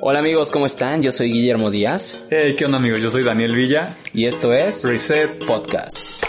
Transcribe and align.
Hola 0.00 0.18
amigos, 0.18 0.50
¿cómo 0.50 0.66
están? 0.66 1.02
Yo 1.02 1.10
soy 1.10 1.32
Guillermo 1.32 1.70
Díaz. 1.70 2.18
Hey, 2.30 2.54
¿qué 2.56 2.66
onda 2.66 2.78
amigos? 2.78 3.00
Yo 3.00 3.10
soy 3.10 3.24
Daniel 3.24 3.54
Villa. 3.54 3.96
Y 4.12 4.26
esto 4.26 4.52
es 4.52 4.84
Reset 4.84 5.44
Podcast. 5.44 6.26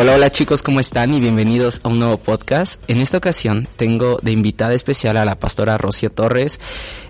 Hola, 0.00 0.14
hola 0.14 0.30
chicos, 0.30 0.62
¿cómo 0.62 0.78
están? 0.78 1.12
Y 1.12 1.18
bienvenidos 1.18 1.80
a 1.82 1.88
un 1.88 1.98
nuevo 1.98 2.18
podcast. 2.18 2.80
En 2.88 3.00
esta 3.00 3.18
ocasión 3.18 3.66
tengo 3.74 4.20
de 4.22 4.30
invitada 4.30 4.72
especial 4.72 5.16
a 5.16 5.24
la 5.24 5.40
pastora 5.40 5.76
Rocío 5.76 6.10
Torres. 6.10 6.60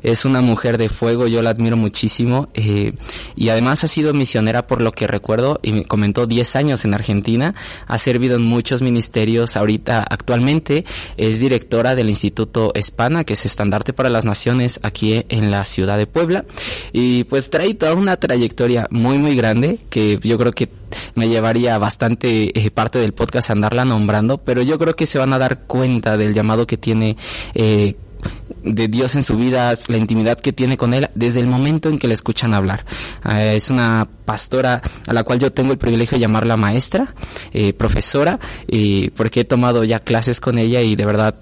Es 0.03 0.25
una 0.25 0.41
mujer 0.41 0.79
de 0.79 0.89
fuego, 0.89 1.27
yo 1.27 1.43
la 1.43 1.51
admiro 1.51 1.77
muchísimo. 1.77 2.49
Eh, 2.55 2.93
y 3.37 3.49
además 3.49 3.85
ha 3.85 3.89
sido 3.89 4.15
misionera 4.15 4.67
por 4.67 4.83
lo 4.83 4.93
que 4.93 5.07
recuerdo 5.07 5.61
y 5.63 5.73
me 5.73 5.85
comentó 5.85 6.27
10 6.27 6.57
años 6.57 6.85
en 6.85 6.95
Argentina. 6.95 7.55
Ha 7.87 7.99
servido 7.99 8.37
en 8.37 8.43
muchos 8.43 8.83
ministerios. 8.83 9.57
Ahorita 9.57 10.05
actualmente 10.09 10.85
es 11.17 11.39
directora 11.39 11.95
del 11.95 12.11
Instituto 12.11 12.73
Hispana, 12.75 13.25
que 13.25 13.35
es 13.35 13.47
estandarte 13.47 13.93
para 13.93 14.11
las 14.11 14.25
naciones 14.25 14.81
aquí 14.83 15.25
en 15.29 15.51
la 15.51 15.65
ciudad 15.65 15.99
de 15.99 16.07
Puebla. 16.07 16.45
Y 16.93 17.25
pues 17.25 17.51
trae 17.51 17.75
toda 17.75 17.95
una 17.95 18.17
trayectoria 18.17 18.87
muy, 18.91 19.19
muy 19.19 19.37
grande 19.37 19.79
que 19.91 20.19
yo 20.23 20.39
creo 20.39 20.53
que 20.53 20.69
me 21.15 21.29
llevaría 21.29 21.79
bastante 21.79 22.59
eh, 22.59 22.71
parte 22.71 22.99
del 22.99 23.13
podcast 23.13 23.51
andarla 23.51 23.85
nombrando, 23.85 24.39
pero 24.39 24.63
yo 24.63 24.79
creo 24.79 24.97
que 24.97 25.07
se 25.07 25.19
van 25.19 25.33
a 25.33 25.39
dar 25.39 25.67
cuenta 25.67 26.17
del 26.17 26.35
llamado 26.35 26.67
que 26.67 26.77
tiene 26.77 27.17
eh, 27.55 27.97
de 28.63 28.89
Dios 28.89 29.15
en 29.15 29.23
su 29.23 29.37
vida, 29.37 29.75
la 29.89 29.97
intimidad 29.97 30.39
que 30.39 30.53
tiene 30.53 30.77
con 30.77 30.95
Él 30.95 31.09
desde 31.15 31.41
el 31.41 31.47
momento 31.47 31.89
en 31.89 31.99
que 31.99 32.09
le 32.09 32.15
escuchan 32.15 32.55
hablar. 32.55 32.85
Eh, 33.31 33.55
es 33.57 33.71
una 33.71 34.09
pastora 34.25 34.83
a 35.07 35.13
la 35.13 35.25
cual 35.25 35.39
yo 35.39 35.53
tengo 35.53 35.73
el 35.73 35.79
privilegio 35.79 36.17
de 36.17 36.21
llamarla 36.21 36.57
maestra, 36.57 37.15
eh, 37.53 37.73
profesora, 37.73 38.39
y 38.67 39.11
porque 39.11 39.41
he 39.41 39.45
tomado 39.45 39.85
ya 39.85 40.01
clases 40.01 40.41
con 40.41 40.59
ella 40.59 40.83
y 40.83 40.97
de 40.97 41.07
verdad 41.07 41.35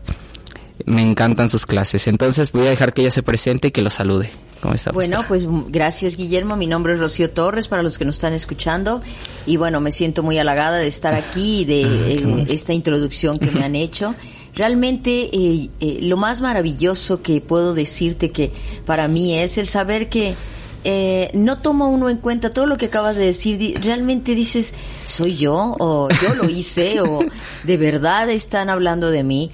me 0.84 1.02
encantan 1.02 1.48
sus 1.48 1.66
clases. 1.66 2.06
Entonces 2.06 2.52
voy 2.52 2.66
a 2.66 2.70
dejar 2.70 2.92
que 2.92 3.02
ella 3.02 3.10
se 3.10 3.22
presente 3.22 3.68
y 3.68 3.70
que 3.70 3.82
lo 3.82 3.90
salude. 3.90 4.30
¿Cómo 4.60 4.74
está? 4.74 4.92
Bueno, 4.92 5.24
pues 5.28 5.44
gracias 5.68 6.16
Guillermo. 6.16 6.56
Mi 6.56 6.66
nombre 6.66 6.94
es 6.94 6.98
Rocío 6.98 7.30
Torres 7.30 7.68
para 7.68 7.82
los 7.82 7.98
que 7.98 8.04
nos 8.04 8.16
están 8.16 8.32
escuchando. 8.32 9.00
Y 9.46 9.56
bueno, 9.56 9.80
me 9.80 9.90
siento 9.90 10.22
muy 10.22 10.38
halagada 10.38 10.78
de 10.78 10.86
estar 10.86 11.14
aquí 11.14 11.60
y 11.60 11.64
de 11.64 11.84
Ah, 11.84 12.08
eh, 12.08 12.46
esta 12.48 12.72
introducción 12.72 13.38
que 13.38 13.50
me 13.50 13.64
han 13.64 13.74
hecho. 13.74 14.14
Realmente 14.56 15.28
eh, 15.36 15.68
eh, 15.80 15.98
lo 16.00 16.16
más 16.16 16.40
maravilloso 16.40 17.20
que 17.20 17.42
puedo 17.42 17.74
decirte 17.74 18.32
que 18.32 18.52
para 18.86 19.06
mí 19.06 19.38
es 19.38 19.58
el 19.58 19.66
saber 19.66 20.08
que 20.08 20.34
eh, 20.82 21.30
no 21.34 21.58
toma 21.58 21.88
uno 21.88 22.08
en 22.08 22.16
cuenta 22.16 22.54
todo 22.54 22.64
lo 22.64 22.78
que 22.78 22.86
acabas 22.86 23.16
de 23.16 23.26
decir. 23.26 23.78
Realmente 23.82 24.34
dices, 24.34 24.72
¿soy 25.04 25.36
yo? 25.36 25.76
¿O 25.78 26.08
yo 26.22 26.34
lo 26.34 26.48
hice? 26.48 27.00
¿O 27.02 27.20
de 27.64 27.76
verdad 27.76 28.30
están 28.30 28.70
hablando 28.70 29.10
de 29.10 29.24
mí? 29.24 29.50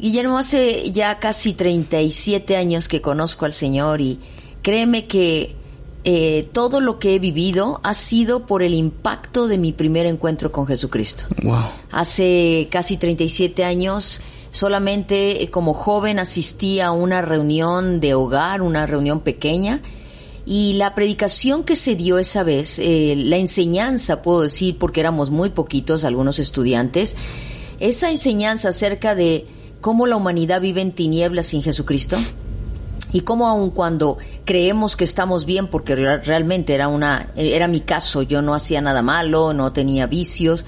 Guillermo, 0.00 0.38
hace 0.38 0.90
ya 0.90 1.20
casi 1.20 1.52
37 1.52 2.56
años 2.56 2.88
que 2.88 3.00
conozco 3.00 3.44
al 3.44 3.52
Señor 3.52 4.00
y 4.00 4.18
créeme 4.62 5.06
que 5.06 5.54
eh, 6.04 6.48
todo 6.52 6.80
lo 6.80 6.98
que 6.98 7.14
he 7.14 7.18
vivido 7.20 7.80
ha 7.84 7.94
sido 7.94 8.46
por 8.46 8.62
el 8.62 8.74
impacto 8.74 9.46
de 9.46 9.56
mi 9.56 9.72
primer 9.72 10.06
encuentro 10.06 10.50
con 10.50 10.66
Jesucristo. 10.66 11.24
Wow. 11.42 11.66
Hace 11.92 12.68
casi 12.70 12.96
37 12.96 13.64
años, 13.64 14.20
solamente 14.50 15.44
eh, 15.44 15.50
como 15.50 15.74
joven 15.74 16.18
asistí 16.18 16.80
a 16.80 16.90
una 16.90 17.22
reunión 17.22 18.00
de 18.00 18.14
hogar, 18.14 18.62
una 18.62 18.84
reunión 18.86 19.20
pequeña, 19.20 19.80
y 20.44 20.72
la 20.72 20.96
predicación 20.96 21.62
que 21.62 21.76
se 21.76 21.94
dio 21.94 22.18
esa 22.18 22.42
vez, 22.42 22.80
eh, 22.80 23.14
la 23.16 23.36
enseñanza, 23.36 24.22
puedo 24.22 24.42
decir, 24.42 24.78
porque 24.78 24.98
éramos 24.98 25.30
muy 25.30 25.50
poquitos, 25.50 26.04
algunos 26.04 26.40
estudiantes, 26.40 27.16
esa 27.78 28.10
enseñanza 28.10 28.70
acerca 28.70 29.14
de 29.14 29.46
cómo 29.80 30.06
la 30.06 30.16
humanidad 30.16 30.60
vive 30.60 30.80
en 30.80 30.90
tinieblas 30.90 31.46
sin 31.46 31.62
Jesucristo, 31.62 32.16
y 33.12 33.20
cómo 33.20 33.46
aun 33.48 33.70
cuando 33.70 34.18
creemos 34.44 34.96
que 34.96 35.04
estamos 35.04 35.44
bien 35.44 35.68
porque 35.68 35.94
re- 35.96 36.22
realmente 36.22 36.74
era 36.74 36.88
una 36.88 37.28
era 37.36 37.68
mi 37.68 37.80
caso 37.80 38.22
yo 38.22 38.42
no 38.42 38.54
hacía 38.54 38.80
nada 38.80 39.02
malo 39.02 39.52
no 39.52 39.72
tenía 39.72 40.06
vicios 40.06 40.64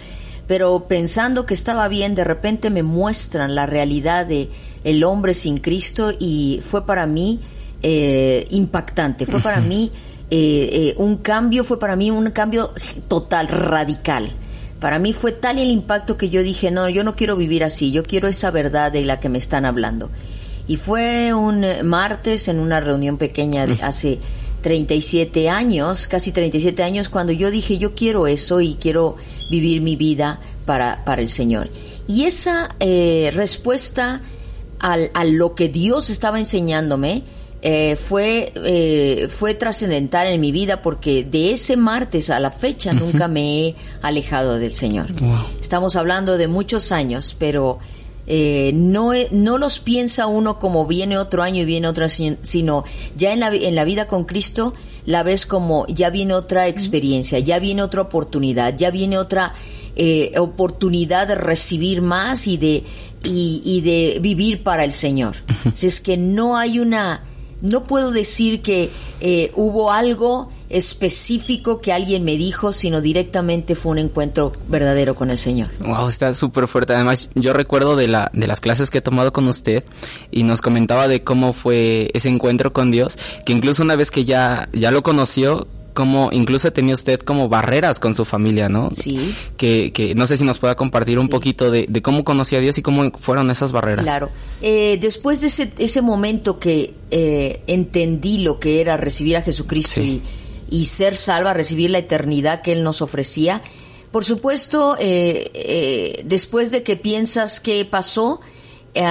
pero 0.47 0.87
pensando 0.89 1.47
que 1.47 1.55
estaba 1.55 1.89
bien 1.89 2.15
de 2.15 2.25
repente 2.25 2.69
me 2.71 2.83
muestran 2.83 3.55
la 3.55 3.67
realidad 3.67 4.27
de 4.27 4.51
el 4.85 5.03
hombre 5.05 5.33
sin 5.35 5.59
Cristo 5.59 6.13
y 6.19 6.61
fue 6.63 6.85
para 6.87 7.07
mí 7.07 7.41
eh, 7.83 8.47
impactante 8.51 9.27
fue 9.27 9.41
para 9.41 9.61
mí 9.61 9.91
eh, 10.31 10.69
eh, 10.73 10.95
un 10.99 11.19
cambio 11.19 11.65
fue 11.65 11.79
para 11.79 11.97
mí 11.97 12.11
un 12.11 12.31
cambio 12.31 12.71
total 13.09 13.49
radical 13.49 14.31
para 14.81 14.99
mí 14.99 15.15
fue 15.15 15.33
tal 15.33 15.59
el 15.59 15.71
impacto 15.71 16.19
que 16.19 16.29
yo 16.29 16.43
dije, 16.43 16.71
no, 16.71 16.91
yo 16.91 17.05
no 17.05 17.17
quiero 17.17 17.37
vivir 17.37 17.65
así, 17.65 17.91
yo 17.91 18.03
quiero 18.03 18.29
esa 18.29 18.51
verdad 18.51 18.93
de 18.93 19.03
la 19.03 19.19
que 19.19 19.31
me 19.31 19.39
están 19.39 19.65
hablando. 19.65 20.11
Y 20.67 20.77
fue 20.77 21.35
un 21.35 21.65
eh, 21.65 21.83
martes 21.83 22.49
en 22.49 22.59
una 22.59 22.81
reunión 22.81 23.19
pequeña 23.19 23.67
de 23.67 23.75
hace 23.83 24.19
37 24.63 25.51
años, 25.51 26.09
casi 26.09 26.33
37 26.33 26.83
años, 26.83 27.09
cuando 27.09 27.33
yo 27.33 27.51
dije, 27.51 27.77
yo 27.77 27.95
quiero 27.95 28.27
eso 28.27 28.61
y 28.61 28.77
quiero 28.77 29.17
vivir 29.51 29.83
mi 29.83 29.95
vida 29.97 30.41
para, 30.65 31.05
para 31.05 31.21
el 31.21 31.29
Señor. 31.29 31.69
Y 32.07 32.25
esa 32.25 32.75
eh, 32.81 33.31
respuesta 33.35 34.23
al, 34.79 35.11
a 35.15 35.25
lo 35.25 35.55
que 35.55 35.69
Dios 35.69 36.11
estaba 36.11 36.41
enseñándome 36.41 37.25
eh, 37.67 37.97
fue, 37.97 38.53
eh, 38.57 39.27
fue 39.31 39.55
trascendental 39.55 40.27
en 40.27 40.39
mi 40.39 40.53
vida 40.53 40.83
porque 40.83 41.25
de 41.25 41.53
ese 41.53 41.79
martes 41.79 42.29
a 42.29 42.39
la 42.39 42.51
fecha 42.51 42.93
nunca 42.93 43.27
me 43.27 43.69
he 43.69 43.75
alejado 44.03 44.59
del 44.59 44.75
Señor. 44.75 45.07
Estamos 45.63 45.97
hablando 45.97 46.37
de 46.37 46.47
muchos 46.47 46.93
años, 46.93 47.35
pero 47.39 47.79
eh, 48.27 48.73
no, 48.75 49.13
he- 49.13 49.29
no 49.31 49.59
los 49.59 49.79
piensa 49.79 50.27
uno 50.27 50.59
como 50.59 50.87
viene 50.87 51.19
otro 51.19 51.43
año 51.43 51.63
y 51.63 51.65
viene 51.65 51.89
otro 51.89 52.05
año, 52.05 52.37
sino 52.43 52.85
ya 53.17 53.33
en 53.33 53.41
la, 53.41 53.55
en 53.55 53.75
la 53.75 53.85
vida 53.85 54.07
con 54.07 54.25
Cristo 54.25 54.75
la 55.07 55.23
ves 55.23 55.45
como 55.45 55.87
ya 55.89 56.09
viene 56.11 56.33
otra 56.35 56.67
experiencia, 56.69 57.39
ya 57.39 57.59
viene 57.59 57.83
otra 57.83 58.01
oportunidad, 58.01 58.77
ya 58.79 58.91
viene 58.91 59.19
otra 59.19 59.53
eh, 59.97 60.33
oportunidad 60.39 61.29
de 61.29 61.35
recibir 61.35 62.01
más 62.01 62.47
y 62.47 62.57
de, 62.57 62.85
y, 63.23 63.61
y 63.65 63.81
de 63.83 64.19
vivir 64.21 64.63
para 64.63 64.83
el 64.85 64.93
Señor. 64.95 65.37
Si 65.75 65.87
es 65.89 66.01
que 66.01 66.17
no 66.17 66.57
hay 66.57 66.79
una, 66.79 67.23
no 67.61 67.85
puedo 67.85 68.11
decir 68.13 68.63
que 68.63 68.89
eh, 69.21 69.53
hubo 69.55 69.93
algo 69.93 70.49
específico 70.71 71.81
que 71.81 71.93
alguien 71.93 72.25
me 72.25 72.37
dijo, 72.37 72.73
sino 72.73 73.01
directamente 73.01 73.75
fue 73.75 73.93
un 73.93 73.99
encuentro 73.99 74.53
verdadero 74.69 75.15
con 75.15 75.31
el 75.31 75.39
Señor. 75.39 75.69
Wow, 75.81 76.09
está 76.09 76.33
súper 76.35 76.67
fuerte. 76.67 76.95
Además, 76.95 77.31
yo 77.35 77.53
recuerdo 77.53 77.97
de 77.97 78.09
la 78.09 78.31
de 78.33 78.47
las 78.47 78.61
clases 78.61 78.91
que 78.91 78.99
he 78.99 79.03
tomado 79.03 79.33
con 79.33 79.47
usted 79.49 79.85
y 80.31 80.43
nos 80.43 80.63
comentaba 80.63 81.09
de 81.09 81.23
cómo 81.23 81.53
fue 81.53 82.11
ese 82.15 82.29
encuentro 82.29 82.73
con 82.73 82.91
Dios, 82.91 83.19
que 83.45 83.53
incluso 83.53 83.83
una 83.83 83.97
vez 83.97 84.11
que 84.11 84.25
ya 84.25 84.69
ya 84.73 84.91
lo 84.91 85.03
conoció, 85.03 85.67
como 85.95 86.31
incluso 86.33 86.73
tenía 86.73 86.95
usted 86.95 87.21
como 87.21 87.49
barreras 87.49 88.01
con 88.01 88.15
su 88.15 88.25
familia, 88.25 88.69
¿no? 88.69 88.91
Sí. 88.91 89.33
Que, 89.57 89.93
que 89.93 90.15
no 90.17 90.27
sé 90.27 90.37
si 90.37 90.43
nos 90.45 90.59
pueda 90.59 90.75
compartir 90.75 91.21
un 91.21 91.29
poquito 91.29 91.71
de, 91.71 91.87
de 91.89 92.03
cómo 92.03 92.25
conoció 92.25 92.59
a 92.59 92.61
Dios 92.61 92.77
y 92.79 92.83
cómo 92.83 93.11
fueron 93.13 93.49
esas 93.51 93.71
barreras. 93.71 94.05
Claro. 94.05 94.31
Eh, 94.61 94.99
después 95.01 95.41
de 95.41 95.47
ese, 95.47 95.73
ese 95.79 96.03
momento 96.03 96.59
que 96.59 96.95
eh, 97.13 97.63
entendí 97.69 98.39
lo 98.39 98.59
que 98.59 98.81
era 98.81 98.97
recibir 98.97 99.37
a 99.37 99.43
Jesucristo 99.43 100.01
Sí. 100.01 100.21
y, 100.21 100.23
y 100.75 100.87
ser 100.87 101.15
salva, 101.17 101.55
recibir 101.55 101.91
la 101.91 101.99
eternidad 101.99 102.61
que 102.61 102.73
Él 102.73 102.83
nos 102.83 103.01
ofrecía, 103.01 103.63
por 104.11 104.25
supuesto, 104.25 104.97
eh, 104.99 105.51
eh, 105.55 106.23
después 106.25 106.73
de 106.73 106.83
que 106.83 106.97
piensas 106.97 107.61
qué 107.61 107.85
pasó, 107.85 108.41
eh, 108.95 109.05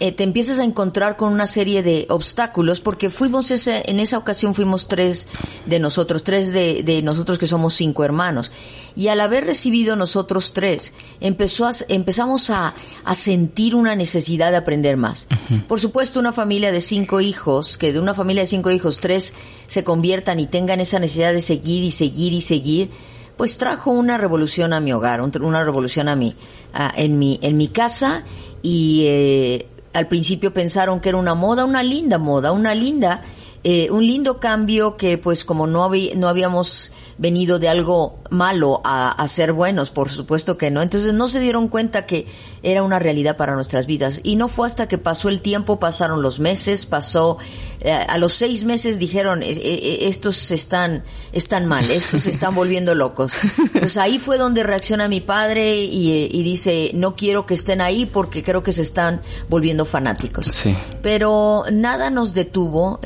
eh, 0.00 0.12
te 0.12 0.24
empiezas 0.24 0.58
a 0.58 0.64
encontrar 0.64 1.16
con 1.16 1.32
una 1.32 1.46
serie 1.46 1.82
de 1.82 2.06
obstáculos 2.10 2.80
porque 2.80 3.08
fuimos 3.08 3.50
ese, 3.50 3.82
en 3.86 4.00
esa 4.00 4.18
ocasión 4.18 4.52
fuimos 4.54 4.88
tres 4.88 5.28
de 5.66 5.78
nosotros, 5.78 6.24
tres 6.24 6.52
de, 6.52 6.82
de 6.82 7.02
nosotros 7.02 7.38
que 7.38 7.46
somos 7.46 7.74
cinco 7.74 8.04
hermanos. 8.04 8.50
Y 8.96 9.08
al 9.08 9.20
haber 9.20 9.44
recibido 9.46 9.94
nosotros 9.94 10.52
tres, 10.52 10.92
empezó 11.20 11.66
a- 11.66 11.72
empezamos 11.88 12.50
a, 12.50 12.74
a 13.04 13.14
sentir 13.14 13.76
una 13.76 13.94
necesidad 13.94 14.50
de 14.50 14.56
aprender 14.56 14.96
más. 14.96 15.28
Por 15.68 15.78
supuesto, 15.78 16.18
una 16.18 16.32
familia 16.32 16.72
de 16.72 16.80
cinco 16.80 17.20
hijos, 17.20 17.78
que 17.78 17.92
de 17.92 18.00
una 18.00 18.14
familia 18.14 18.42
de 18.42 18.48
cinco 18.48 18.72
hijos, 18.72 18.98
tres 18.98 19.34
se 19.68 19.84
conviertan 19.84 20.40
y 20.40 20.46
tengan 20.46 20.80
esa 20.80 20.98
necesidad 20.98 21.32
de 21.32 21.40
seguir 21.42 21.84
y 21.84 21.92
seguir 21.92 22.32
y 22.32 22.40
seguir, 22.40 22.90
pues 23.36 23.56
trajo 23.56 23.92
una 23.92 24.18
revolución 24.18 24.72
a 24.72 24.80
mi 24.80 24.92
hogar, 24.92 25.20
un- 25.20 25.30
una 25.42 25.62
revolución 25.62 26.08
a 26.08 26.16
mi, 26.16 26.34
a- 26.72 26.92
en 26.96 27.20
mi, 27.20 27.38
en 27.42 27.56
mi 27.56 27.68
casa 27.68 28.24
y 28.62 29.02
eh, 29.06 29.66
al 29.92 30.08
principio 30.08 30.52
pensaron 30.52 31.00
que 31.00 31.08
era 31.10 31.18
una 31.18 31.34
moda, 31.34 31.64
una 31.64 31.82
linda 31.82 32.18
moda, 32.18 32.52
una 32.52 32.74
linda 32.74 33.22
eh, 33.70 33.90
un 33.90 34.06
lindo 34.06 34.40
cambio 34.40 34.96
que 34.96 35.18
pues 35.18 35.44
como 35.44 35.66
no, 35.66 35.90
no 36.16 36.28
habíamos 36.28 36.90
venido 37.18 37.58
de 37.58 37.68
algo 37.68 38.18
malo 38.30 38.80
a, 38.82 39.10
a, 39.10 39.28
ser 39.28 39.52
buenos, 39.52 39.90
por 39.90 40.08
supuesto 40.08 40.56
que 40.56 40.70
no. 40.70 40.80
Entonces 40.80 41.12
no 41.12 41.28
se 41.28 41.38
dieron 41.38 41.68
cuenta 41.68 42.06
que 42.06 42.26
era 42.62 42.82
una 42.82 42.98
realidad 42.98 43.36
para 43.36 43.54
nuestras 43.54 43.86
vidas. 43.86 44.20
Y 44.22 44.36
no 44.36 44.48
fue 44.48 44.66
hasta 44.66 44.88
que 44.88 44.98
pasó 44.98 45.28
el 45.28 45.40
tiempo, 45.40 45.78
pasaron 45.78 46.22
los 46.22 46.40
meses, 46.40 46.86
pasó, 46.86 47.38
eh, 47.80 47.92
a 47.92 48.18
los 48.18 48.32
seis 48.32 48.64
meses 48.64 48.98
dijeron, 48.98 49.42
eh, 49.42 49.50
eh, 49.50 49.98
estos 50.02 50.50
están, 50.50 51.04
están 51.32 51.66
mal, 51.66 51.90
estos 51.90 52.22
se 52.22 52.30
están 52.30 52.54
volviendo 52.54 52.94
locos. 52.94 53.34
Entonces 53.58 53.96
ahí 53.96 54.18
fue 54.18 54.38
donde 54.38 54.62
reacciona 54.62 55.08
mi 55.08 55.20
padre 55.20 55.82
y, 55.82 56.28
y, 56.30 56.42
dice, 56.42 56.90
no 56.94 57.16
quiero 57.16 57.46
que 57.46 57.54
estén 57.54 57.80
ahí 57.80 58.06
porque 58.06 58.42
creo 58.42 58.62
que 58.62 58.72
se 58.72 58.82
están 58.82 59.20
volviendo 59.48 59.84
fanáticos. 59.84 60.46
Sí. 60.46 60.76
Pero 61.02 61.64
nada 61.72 62.10
nos 62.10 62.34
detuvo, 62.34 63.00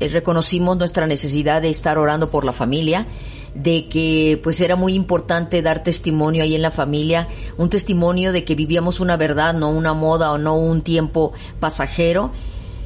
reconocimos 0.00 0.76
nuestra 0.76 1.06
necesidad 1.06 1.62
de 1.62 1.70
estar 1.70 1.98
orando 1.98 2.30
por 2.30 2.44
la 2.44 2.52
familia 2.52 3.06
de 3.54 3.88
que 3.88 4.40
pues 4.42 4.60
era 4.60 4.76
muy 4.76 4.94
importante 4.94 5.62
dar 5.62 5.82
testimonio 5.82 6.42
ahí 6.42 6.54
en 6.54 6.62
la 6.62 6.70
familia, 6.70 7.28
un 7.58 7.68
testimonio 7.68 8.32
de 8.32 8.44
que 8.44 8.54
vivíamos 8.54 9.00
una 9.00 9.16
verdad, 9.16 9.54
no 9.54 9.70
una 9.70 9.92
moda 9.92 10.32
o 10.32 10.38
no 10.38 10.56
un 10.56 10.82
tiempo 10.82 11.32
pasajero. 11.60 12.32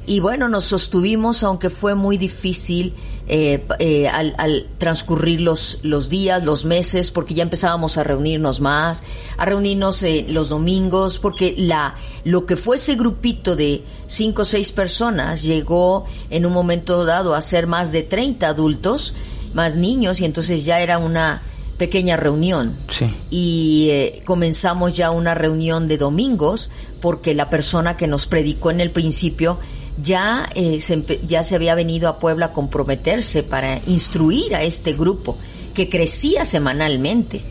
Y 0.07 0.21
bueno, 0.21 0.49
nos 0.49 0.65
sostuvimos, 0.65 1.43
aunque 1.43 1.71
fue 1.71 1.95
muy 1.95 2.17
difícil 2.17 2.95
eh, 3.29 3.67
eh, 3.79 4.09
al, 4.09 4.35
al, 4.39 4.67
transcurrir 4.79 5.41
los, 5.41 5.81
los 5.83 6.09
días, 6.09 6.45
los 6.45 6.65
meses, 6.65 7.11
porque 7.11 7.35
ya 7.35 7.43
empezábamos 7.43 7.99
a 7.99 8.05
reunirnos 8.05 8.61
más, 8.61 9.03
a 9.37 9.45
reunirnos 9.45 10.03
eh, 10.03 10.27
los 10.29 10.49
domingos, 10.49 11.19
porque 11.19 11.55
la, 11.57 11.97
lo 12.25 12.47
que 12.47 12.57
fue 12.57 12.77
ese 12.77 12.95
grupito 12.95 13.57
de 13.57 13.83
cinco 14.07 14.43
o 14.43 14.45
seis 14.45 14.73
personas 14.73 15.43
llegó 15.43 16.07
en 16.31 16.47
un 16.47 16.53
momento 16.53 17.05
dado 17.05 17.35
a 17.35 17.43
ser 17.43 17.67
más 17.67 17.93
de 17.93 18.03
30 18.03 18.47
adultos 18.47 19.15
más 19.55 19.75
niños 19.75 20.21
y 20.21 20.25
entonces 20.25 20.65
ya 20.65 20.81
era 20.81 20.99
una 20.99 21.43
pequeña 21.79 22.17
reunión. 22.17 22.77
Sí. 22.87 23.13
Y 23.31 23.89
eh, 23.91 24.23
comenzamos 24.25 24.95
ya 24.95 25.11
una 25.11 25.35
reunión 25.35 25.89
de 25.89 25.99
domingos 25.99 26.71
porque 27.01 27.35
la 27.35 27.51
persona 27.51 27.97
que 27.97 28.07
nos 28.07 28.27
predicó 28.27 28.71
en 28.71 28.81
el 28.81 28.91
principio 28.91 29.59
ya, 30.03 30.49
eh, 30.55 30.81
se, 30.81 31.03
ya 31.27 31.45
se 31.45 31.55
había 31.55 31.75
venido 31.75 32.09
a 32.09 32.19
Puebla 32.19 32.47
a 32.47 32.53
comprometerse 32.53 33.43
para 33.43 33.81
instruir 33.87 34.55
a 34.55 34.63
este 34.63 34.93
grupo 34.93 35.37
que 35.75 35.89
crecía 35.89 36.45
semanalmente. 36.45 37.43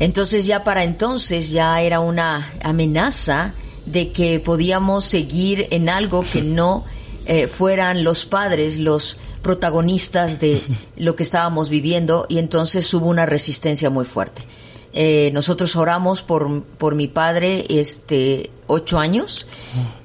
Entonces 0.00 0.46
ya 0.46 0.64
para 0.64 0.84
entonces 0.84 1.50
ya 1.50 1.80
era 1.80 2.00
una 2.00 2.52
amenaza 2.62 3.54
de 3.86 4.12
que 4.12 4.40
podíamos 4.40 5.04
seguir 5.04 5.68
en 5.70 5.88
algo 5.88 6.24
que 6.24 6.42
no 6.42 6.84
eh, 7.26 7.46
fueran 7.46 8.04
los 8.04 8.26
padres 8.26 8.78
los 8.78 9.18
protagonistas 9.42 10.40
de 10.40 10.62
lo 10.96 11.16
que 11.16 11.22
estábamos 11.22 11.68
viviendo 11.68 12.26
y 12.30 12.38
entonces 12.38 12.92
hubo 12.94 13.06
una 13.06 13.26
resistencia 13.26 13.90
muy 13.90 14.06
fuerte. 14.06 14.42
Eh, 14.94 15.30
nosotros 15.34 15.74
oramos 15.76 16.22
por, 16.22 16.62
por 16.62 16.94
mi 16.94 17.08
padre 17.08 17.66
este 17.68 18.50
ocho 18.66 18.98
años. 18.98 19.46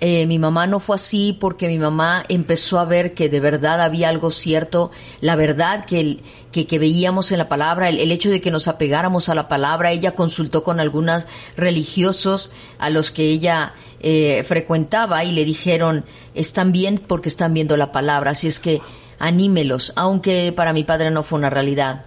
Eh, 0.01 0.25
mi 0.25 0.39
mamá 0.39 0.67
no 0.67 0.79
fue 0.79 0.95
así 0.95 1.37
porque 1.39 1.67
mi 1.67 1.77
mamá 1.77 2.25
empezó 2.27 2.79
a 2.79 2.85
ver 2.85 3.13
que 3.13 3.29
de 3.29 3.39
verdad 3.39 3.81
había 3.81 4.09
algo 4.09 4.31
cierto, 4.31 4.91
la 5.21 5.35
verdad 5.35 5.85
que, 5.85 6.17
que, 6.51 6.67
que, 6.67 6.79
veíamos 6.79 7.31
en 7.31 7.37
la 7.37 7.47
palabra, 7.47 7.87
el, 7.87 7.99
el, 7.99 8.11
hecho 8.11 8.29
de 8.29 8.41
que 8.41 8.51
nos 8.51 8.67
apegáramos 8.67 9.29
a 9.29 9.35
la 9.35 9.47
palabra. 9.47 9.91
Ella 9.91 10.15
consultó 10.15 10.63
con 10.63 10.79
algunos 10.79 11.25
religiosos 11.55 12.51
a 12.79 12.89
los 12.89 13.11
que 13.11 13.29
ella 13.29 13.73
eh, 14.01 14.43
frecuentaba 14.43 15.23
y 15.25 15.33
le 15.33 15.43
dijeron, 15.43 16.05
están 16.33 16.71
bien 16.71 16.99
porque 17.05 17.27
están 17.29 17.53
viendo 17.53 17.75
la 17.75 17.91
palabra, 17.91 18.31
así 18.31 18.47
es 18.47 18.59
que 18.59 18.81
anímelos, 19.19 19.91
aunque 19.97 20.53
para 20.55 20.71
mi 20.71 20.85
padre 20.85 21.11
no 21.11 21.21
fue 21.21 21.37
una 21.37 21.49
realidad. 21.49 22.05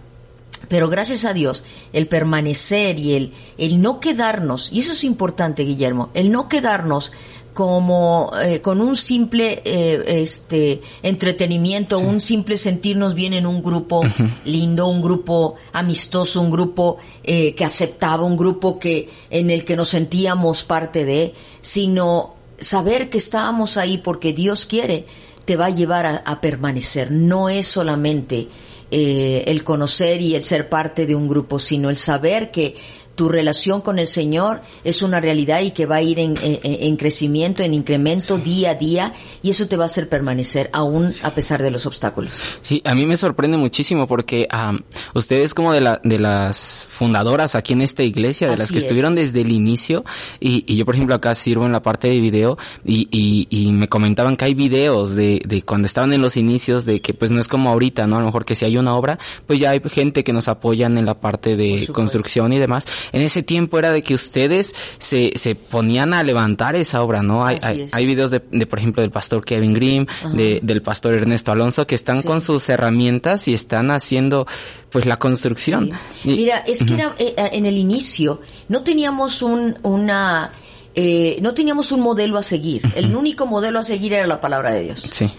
Pero 0.68 0.88
gracias 0.88 1.24
a 1.24 1.32
Dios, 1.32 1.64
el 1.92 2.06
permanecer 2.06 2.98
y 2.98 3.14
el, 3.14 3.32
el 3.58 3.80
no 3.80 4.00
quedarnos, 4.00 4.72
y 4.72 4.80
eso 4.80 4.92
es 4.92 5.04
importante, 5.04 5.64
Guillermo, 5.64 6.10
el 6.14 6.30
no 6.30 6.48
quedarnos 6.48 7.12
como 7.52 8.32
eh, 8.42 8.60
con 8.60 8.80
un 8.80 8.96
simple 8.96 9.62
eh, 9.64 10.02
este 10.06 10.80
entretenimiento, 11.02 11.98
sí. 11.98 12.04
un 12.04 12.20
simple 12.20 12.56
sentirnos 12.56 13.14
bien 13.14 13.34
en 13.34 13.46
un 13.46 13.62
grupo 13.62 14.00
uh 14.00 14.04
-huh. 14.04 14.30
lindo, 14.44 14.86
un 14.86 15.02
grupo 15.02 15.56
amistoso, 15.72 16.40
un 16.40 16.50
grupo 16.50 16.96
eh, 17.22 17.54
que 17.54 17.64
aceptaba, 17.64 18.24
un 18.24 18.36
grupo 18.36 18.78
que 18.78 19.08
en 19.30 19.50
el 19.50 19.64
que 19.64 19.76
nos 19.76 19.90
sentíamos 19.90 20.62
parte 20.62 21.04
de, 21.04 21.34
sino 21.60 22.34
saber 22.58 23.10
que 23.10 23.18
estábamos 23.18 23.76
ahí 23.76 23.98
porque 23.98 24.32
Dios 24.32 24.66
quiere 24.66 25.04
te 25.44 25.56
va 25.56 25.66
a 25.66 25.70
llevar 25.70 26.06
a, 26.06 26.16
a 26.18 26.40
permanecer. 26.40 27.10
No 27.10 27.48
es 27.48 27.66
solamente 27.66 28.48
eh, 28.94 29.44
el 29.46 29.64
conocer 29.64 30.20
y 30.20 30.34
el 30.34 30.42
ser 30.42 30.68
parte 30.68 31.06
de 31.06 31.14
un 31.14 31.26
grupo, 31.26 31.58
sino 31.58 31.88
el 31.88 31.96
saber 31.96 32.50
que 32.50 32.76
tu 33.14 33.28
relación 33.28 33.80
con 33.80 33.98
el 33.98 34.06
Señor 34.06 34.60
es 34.84 35.02
una 35.02 35.20
realidad 35.20 35.60
y 35.60 35.72
que 35.72 35.86
va 35.86 35.96
a 35.96 36.02
ir 36.02 36.18
en, 36.18 36.36
en, 36.38 36.58
en 36.62 36.96
crecimiento, 36.96 37.62
en 37.62 37.74
incremento 37.74 38.36
sí. 38.36 38.42
día 38.42 38.70
a 38.70 38.74
día 38.74 39.12
y 39.42 39.50
eso 39.50 39.66
te 39.66 39.76
va 39.76 39.84
a 39.84 39.86
hacer 39.86 40.08
permanecer 40.08 40.70
aún 40.72 41.12
a 41.22 41.30
pesar 41.30 41.62
de 41.62 41.70
los 41.70 41.86
obstáculos. 41.86 42.32
Sí, 42.62 42.80
a 42.84 42.94
mí 42.94 43.06
me 43.06 43.16
sorprende 43.16 43.56
muchísimo 43.56 44.06
porque 44.06 44.48
um, 44.52 44.78
ustedes 45.14 45.54
como 45.54 45.72
de, 45.72 45.80
la, 45.80 46.00
de 46.02 46.18
las 46.18 46.88
fundadoras 46.90 47.54
aquí 47.54 47.72
en 47.74 47.82
esta 47.82 48.02
iglesia, 48.02 48.48
de 48.48 48.54
Así 48.54 48.62
las 48.62 48.72
que 48.72 48.78
es. 48.78 48.84
estuvieron 48.84 49.14
desde 49.14 49.42
el 49.42 49.52
inicio 49.52 50.04
y, 50.40 50.64
y, 50.66 50.76
yo 50.76 50.84
por 50.84 50.94
ejemplo 50.94 51.14
acá 51.14 51.34
sirvo 51.34 51.66
en 51.66 51.72
la 51.72 51.82
parte 51.82 52.08
de 52.08 52.20
video 52.20 52.58
y, 52.84 53.08
y, 53.10 53.46
y 53.50 53.72
me 53.72 53.88
comentaban 53.88 54.36
que 54.36 54.46
hay 54.46 54.54
videos 54.54 55.14
de, 55.14 55.42
de 55.44 55.62
cuando 55.62 55.86
estaban 55.86 56.12
en 56.12 56.22
los 56.22 56.36
inicios 56.36 56.84
de 56.84 57.00
que 57.00 57.14
pues 57.14 57.30
no 57.30 57.40
es 57.40 57.48
como 57.48 57.70
ahorita, 57.70 58.06
¿no? 58.06 58.16
A 58.16 58.20
lo 58.20 58.26
mejor 58.26 58.44
que 58.44 58.54
si 58.54 58.64
hay 58.64 58.76
una 58.76 58.94
obra, 58.94 59.18
pues 59.46 59.58
ya 59.58 59.70
hay 59.70 59.82
gente 59.90 60.24
que 60.24 60.32
nos 60.32 60.48
apoyan 60.48 60.96
en 60.98 61.06
la 61.06 61.20
parte 61.20 61.56
de 61.56 61.88
construcción 61.92 62.52
y 62.52 62.58
demás 62.58 62.86
en 63.12 63.22
ese 63.22 63.42
tiempo 63.42 63.78
era 63.78 63.92
de 63.92 64.02
que 64.02 64.14
ustedes 64.14 64.74
se, 64.98 65.32
se 65.36 65.54
ponían 65.54 66.14
a 66.14 66.22
levantar 66.22 66.76
esa 66.76 67.02
obra, 67.02 67.22
¿no? 67.22 67.44
Hay, 67.44 67.58
hay, 67.62 67.86
hay, 67.90 68.06
videos 68.06 68.30
de, 68.30 68.42
de, 68.50 68.66
por 68.66 68.78
ejemplo, 68.78 69.02
del 69.02 69.10
pastor 69.10 69.44
Kevin 69.44 69.74
Grimm, 69.74 70.06
de, 70.34 70.60
del 70.62 70.82
pastor 70.82 71.14
Ernesto 71.14 71.52
Alonso, 71.52 71.86
que 71.86 71.94
están 71.94 72.22
sí. 72.22 72.26
con 72.26 72.40
sus 72.40 72.68
herramientas 72.68 73.48
y 73.48 73.54
están 73.54 73.90
haciendo, 73.90 74.46
pues, 74.90 75.06
la 75.06 75.18
construcción. 75.18 75.90
Sí. 76.22 76.32
Y, 76.32 76.36
Mira, 76.36 76.58
es 76.58 76.84
que 76.84 76.94
uh 76.94 76.96
-huh. 76.96 77.14
era, 77.14 77.14
eh, 77.18 77.34
en 77.52 77.66
el 77.66 77.76
inicio, 77.76 78.40
no 78.68 78.82
teníamos 78.82 79.42
un, 79.42 79.76
una, 79.82 80.52
eh, 80.94 81.38
no 81.40 81.54
teníamos 81.54 81.92
un 81.92 82.00
modelo 82.00 82.38
a 82.38 82.42
seguir. 82.42 82.82
El 82.94 83.14
único 83.16 83.46
modelo 83.46 83.78
a 83.78 83.82
seguir 83.82 84.12
era 84.12 84.26
la 84.26 84.40
palabra 84.40 84.72
de 84.72 84.84
Dios. 84.84 85.00
Sí 85.10 85.30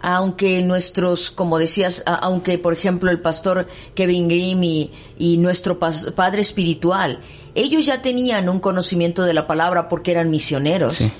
aunque 0.00 0.62
nuestros, 0.62 1.30
como 1.30 1.58
decías, 1.58 2.02
aunque 2.06 2.58
por 2.58 2.72
ejemplo 2.72 3.10
el 3.10 3.20
pastor 3.20 3.66
Kevin 3.94 4.28
Grimm 4.28 4.62
y, 4.62 4.90
y 5.18 5.36
nuestro 5.36 5.78
padre 5.78 6.40
espiritual, 6.40 7.20
ellos 7.54 7.86
ya 7.86 8.02
tenían 8.02 8.48
un 8.48 8.60
conocimiento 8.60 9.24
de 9.24 9.34
la 9.34 9.46
palabra 9.46 9.88
porque 9.88 10.12
eran 10.12 10.30
misioneros, 10.30 10.96
sí. 10.96 11.10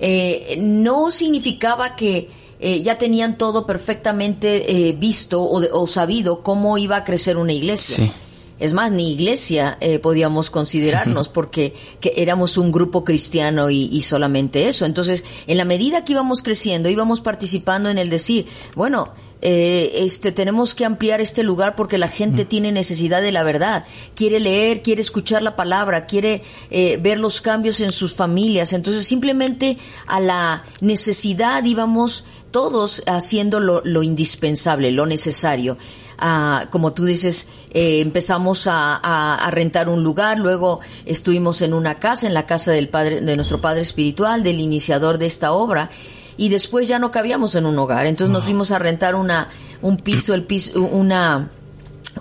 eh, 0.00 0.56
no 0.58 1.10
significaba 1.10 1.94
que 1.96 2.28
eh, 2.60 2.82
ya 2.82 2.96
tenían 2.98 3.36
todo 3.36 3.66
perfectamente 3.66 4.88
eh, 4.88 4.92
visto 4.92 5.42
o, 5.42 5.60
de, 5.60 5.68
o, 5.72 5.86
sabido 5.86 6.42
cómo 6.42 6.78
iba 6.78 6.96
a 6.96 7.04
crecer 7.04 7.36
una 7.36 7.52
iglesia. 7.52 7.96
Sí. 7.96 8.12
Es 8.64 8.72
más, 8.72 8.90
ni 8.90 9.12
iglesia 9.12 9.76
eh, 9.80 9.98
podíamos 9.98 10.50
considerarnos 10.50 11.28
porque 11.28 11.74
que 12.00 12.14
éramos 12.16 12.56
un 12.56 12.72
grupo 12.72 13.04
cristiano 13.04 13.70
y, 13.70 13.90
y, 13.92 14.02
solamente 14.02 14.68
eso. 14.68 14.86
Entonces, 14.86 15.22
en 15.46 15.58
la 15.58 15.64
medida 15.64 16.04
que 16.04 16.12
íbamos 16.12 16.42
creciendo, 16.42 16.88
íbamos 16.88 17.20
participando 17.20 17.90
en 17.90 17.98
el 17.98 18.08
decir, 18.08 18.46
bueno, 18.74 19.12
eh, 19.46 20.02
este, 20.02 20.32
tenemos 20.32 20.74
que 20.74 20.86
ampliar 20.86 21.20
este 21.20 21.42
lugar 21.42 21.76
porque 21.76 21.98
la 21.98 22.08
gente 22.08 22.46
mm. 22.46 22.48
tiene 22.48 22.72
necesidad 22.72 23.20
de 23.20 23.30
la 23.30 23.42
verdad, 23.42 23.84
quiere 24.14 24.40
leer, 24.40 24.82
quiere 24.82 25.02
escuchar 25.02 25.42
la 25.42 25.54
palabra, 25.54 26.06
quiere 26.06 26.42
eh, 26.70 26.98
ver 27.02 27.18
los 27.18 27.42
cambios 27.42 27.80
en 27.80 27.92
sus 27.92 28.14
familias. 28.14 28.72
Entonces, 28.72 29.06
simplemente 29.06 29.76
a 30.06 30.18
la 30.18 30.64
necesidad 30.80 31.62
íbamos 31.62 32.24
todos 32.52 33.02
haciendo 33.06 33.60
lo, 33.60 33.82
lo 33.84 34.02
indispensable, 34.02 34.90
lo 34.92 35.04
necesario. 35.04 35.76
Uh, 36.20 36.70
como 36.70 36.92
tú 36.92 37.04
dices, 37.04 37.48
eh, 37.72 38.00
empezamos 38.00 38.68
a, 38.68 38.94
a, 38.96 39.34
a, 39.34 39.50
rentar 39.50 39.88
un 39.88 40.04
lugar, 40.04 40.38
luego 40.38 40.78
estuvimos 41.06 41.60
en 41.60 41.74
una 41.74 41.96
casa, 41.96 42.28
en 42.28 42.34
la 42.34 42.46
casa 42.46 42.70
del 42.70 42.88
padre, 42.88 43.20
de 43.20 43.34
nuestro 43.34 43.60
padre 43.60 43.80
espiritual, 43.80 44.44
del 44.44 44.60
iniciador 44.60 45.18
de 45.18 45.26
esta 45.26 45.52
obra, 45.52 45.90
y 46.36 46.50
después 46.50 46.86
ya 46.86 47.00
no 47.00 47.10
cabíamos 47.10 47.56
en 47.56 47.66
un 47.66 47.76
hogar, 47.78 48.06
entonces 48.06 48.32
nos 48.32 48.44
fuimos 48.44 48.70
a 48.70 48.78
rentar 48.78 49.16
una, 49.16 49.48
un 49.82 49.96
piso, 49.96 50.34
el 50.34 50.44
piso, 50.44 50.80
una, 50.80 51.50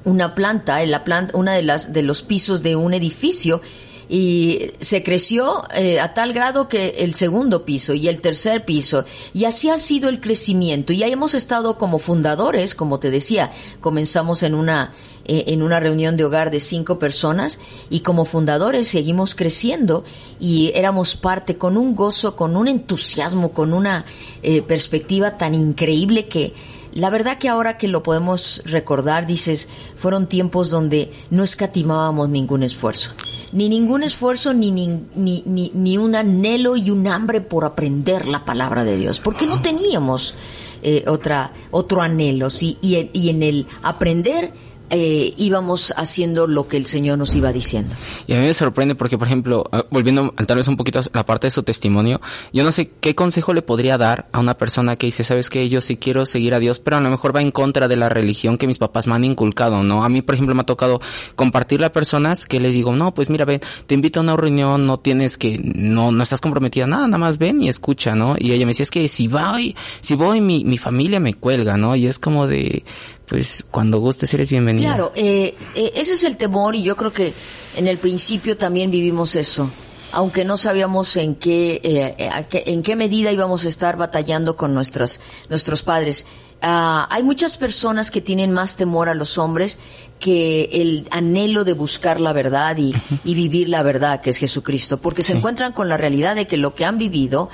una 0.06 0.34
planta, 0.34 0.82
en 0.82 0.90
la 0.90 1.04
planta, 1.04 1.38
una 1.38 1.54
de 1.54 1.64
las, 1.64 1.94
de 1.94 2.02
los 2.02 2.24
pisos 2.24 2.64
de 2.64 2.76
un 2.76 2.94
edificio, 2.94 3.62
y 4.10 4.72
se 4.80 5.04
creció 5.04 5.64
eh, 5.74 6.00
a 6.00 6.14
tal 6.14 6.34
grado 6.34 6.68
que 6.68 6.90
el 7.00 7.16
segundo 7.16 7.66
piso 7.66 7.94
y 7.94 8.08
el 8.08 8.22
tercer 8.22 8.66
piso 8.66 9.06
y 9.34 9.46
así 9.46 9.70
ha 9.70 9.80
sido 9.80 10.10
el 10.10 10.20
crecimiento 10.22 10.94
y 10.94 11.04
ahí 11.04 11.14
hemos 11.14 11.34
estado 11.34 11.78
como 11.78 12.00
fundadores 12.00 12.76
como 12.76 13.00
te 13.00 13.12
decía 13.12 13.52
comenzamos 13.82 14.44
en 14.44 14.56
una 14.56 14.94
eh, 15.26 15.46
en 15.54 15.62
una 15.62 15.80
reunión 15.80 16.18
de 16.18 16.26
hogar 16.26 16.52
de 16.52 16.60
cinco 16.60 17.00
personas 17.00 17.58
y 17.90 18.02
como 18.02 18.26
fundadores 18.26 18.90
seguimos 18.90 19.36
creciendo 19.36 20.04
y 20.38 20.74
éramos 20.76 21.16
parte 21.16 21.58
con 21.58 21.78
un 21.78 21.96
gozo, 21.96 22.36
con 22.36 22.58
un 22.58 22.68
entusiasmo, 22.68 23.54
con 23.54 23.74
una 23.74 24.04
eh, 24.42 24.62
perspectiva 24.62 25.38
tan 25.38 25.56
increíble 25.56 26.28
que 26.28 26.54
la 26.94 27.10
verdad 27.10 27.38
que 27.38 27.48
ahora 27.48 27.78
que 27.78 27.88
lo 27.88 28.04
podemos 28.04 28.62
recordar, 28.66 29.26
dices, 29.26 29.70
fueron 29.96 30.28
tiempos 30.28 30.70
donde 30.70 31.10
no 31.30 31.44
escatimábamos 31.44 32.28
ningún 32.28 32.62
esfuerzo. 32.62 33.12
Ni 33.54 33.70
ningún 33.70 34.04
esfuerzo, 34.04 34.54
ni, 34.54 34.72
ni, 34.72 35.00
ni, 35.16 35.72
ni, 35.74 35.98
un 35.98 36.16
anhelo 36.16 36.76
y 36.76 36.90
un 36.90 37.08
hambre 37.08 37.40
por 37.40 37.66
aprender 37.66 38.28
la 38.28 38.46
palabra 38.46 38.84
de 38.84 38.98
Dios, 38.98 39.20
porque 39.20 39.46
no 39.46 39.62
teníamos 39.62 40.36
eh, 40.82 41.06
otra, 41.08 41.52
otro 41.72 42.02
anhelo, 42.02 42.50
¿sí? 42.50 42.78
Y, 42.82 43.10
y 43.14 43.30
en 43.30 43.44
el 43.44 43.68
aprender 43.84 44.52
eh, 44.96 45.34
íbamos 45.38 45.94
haciendo 45.98 46.48
lo 46.48 46.68
que 46.68 46.78
el 46.78 46.86
Señor 46.86 47.18
nos 47.18 47.36
iba 47.36 47.52
diciendo. 47.52 47.96
Y 48.28 48.34
a 48.34 48.40
mí 48.40 48.46
me 48.46 48.54
sorprende 48.54 48.96
porque, 48.96 49.18
por 49.18 49.28
ejemplo, 49.28 49.66
ah, 49.72 49.86
volviendo 49.90 50.34
tal 50.46 50.58
vez 50.58 50.68
un 50.68 50.78
poquito 50.78 51.00
a 51.00 51.04
la 51.14 51.26
parte 51.26 51.48
de 51.48 51.52
su 51.52 51.64
testimonio, 51.64 52.22
yo 52.52 52.64
no 52.64 52.72
sé 52.72 52.92
qué 53.00 53.16
consejo 53.16 53.54
le 53.54 53.62
podría 53.62 53.98
dar 53.98 54.28
a 54.32 54.40
una 54.40 54.56
persona 54.58 54.96
que 54.96 55.08
dice, 55.08 55.24
sabes 55.24 55.50
que 55.50 55.68
yo 55.70 55.82
sí 55.82 55.98
quiero 55.98 56.26
seguir 56.26 56.54
a 56.54 56.60
Dios, 56.60 56.80
pero 56.80 56.98
a 56.98 57.02
lo 57.02 57.10
mejor 57.10 57.36
va 57.36 57.42
en 57.42 57.52
contra 57.52 57.88
de 57.88 57.96
la 57.96 58.10
religión 58.10 58.58
que 58.58 58.68
mis 58.68 58.78
papás 58.78 59.08
me 59.08 59.16
han 59.16 59.24
inculcado, 59.24 59.84
¿no? 59.84 60.04
A 60.04 60.10
mí, 60.10 60.22
por 60.22 60.36
ejemplo, 60.36 60.56
me 60.56 60.62
ha 60.62 60.66
tocado 60.66 61.02
compartirle 61.36 61.88
a 61.88 61.92
personas 61.92 62.46
que 62.46 62.60
le 62.60 62.70
digo, 62.70 62.96
no, 62.96 63.14
pues 63.14 63.30
mira, 63.30 63.46
ven, 63.46 63.62
te 63.88 63.96
invito 63.96 64.20
a 64.20 64.24
una 64.24 64.36
reunión, 64.36 64.86
no 64.86 65.00
tienes 65.00 65.38
que, 65.38 65.60
no, 65.64 66.12
no 66.12 66.24
estás 66.24 66.42
comprometida, 66.42 66.88
nada, 66.88 67.08
nada 67.08 67.18
más 67.18 67.38
ven 67.38 67.62
y 67.62 67.70
escucha, 67.70 68.16
¿no? 68.16 68.36
Y 68.38 68.52
ella 68.52 68.66
me 68.66 68.72
decía, 68.72 68.84
es 68.84 68.92
que 68.92 69.08
si 69.10 69.28
voy, 69.28 69.76
si 70.02 70.16
voy, 70.16 70.42
mi, 70.42 70.64
mi 70.66 70.78
familia 70.78 71.20
me 71.20 71.34
cuelga, 71.34 71.78
¿no? 71.78 71.96
Y 71.96 72.08
es 72.08 72.20
como 72.20 72.48
de, 72.48 72.84
pues 73.28 73.64
cuando 73.72 74.00
gustes 74.00 74.34
eres 74.34 74.50
bienvenido. 74.50 74.88
Claro, 74.88 75.12
eh, 75.16 75.56
eh, 75.76 75.92
ese 75.96 76.14
es 76.14 76.24
el 76.24 76.38
temor 76.38 76.76
y 76.76 76.84
yo 76.84 76.96
creo 76.96 77.14
que 77.14 77.34
en 77.76 77.88
el 77.88 77.98
principio 77.98 78.58
también 78.58 78.92
vivimos 78.92 79.36
eso, 79.36 79.70
aunque 80.12 80.46
no 80.46 80.58
sabíamos 80.58 81.16
en 81.18 81.36
qué, 81.36 81.80
eh, 81.84 82.16
en 82.52 82.84
qué 82.84 82.96
medida 82.96 83.32
íbamos 83.32 83.66
a 83.66 83.70
estar 83.70 83.98
batallando 83.98 84.56
con 84.56 84.74
nuestros, 84.74 85.20
nuestros 85.50 85.84
padres. 85.84 86.26
Ah, 86.66 87.10
hay 87.12 87.24
muchas 87.24 87.58
personas 87.58 88.10
que 88.10 88.22
tienen 88.22 88.54
más 88.54 88.78
temor 88.78 89.10
a 89.10 89.16
los 89.16 89.38
hombres 89.38 89.80
que 90.18 90.70
el 90.72 91.06
anhelo 91.12 91.66
de 91.66 91.74
buscar 91.74 92.22
la 92.22 92.32
verdad 92.32 92.78
y, 92.78 92.94
vivir 93.26 93.68
la 93.68 93.84
verdad, 93.84 94.22
que 94.22 94.30
es 94.30 94.38
Jesucristo, 94.38 94.98
porque 94.98 95.24
se 95.24 95.34
encuentran 95.34 95.74
con 95.74 95.90
la 95.90 95.98
realidad 95.98 96.38
de 96.38 96.48
que 96.48 96.56
lo 96.56 96.74
que 96.74 96.86
han 96.86 96.98
vivido 96.98 97.50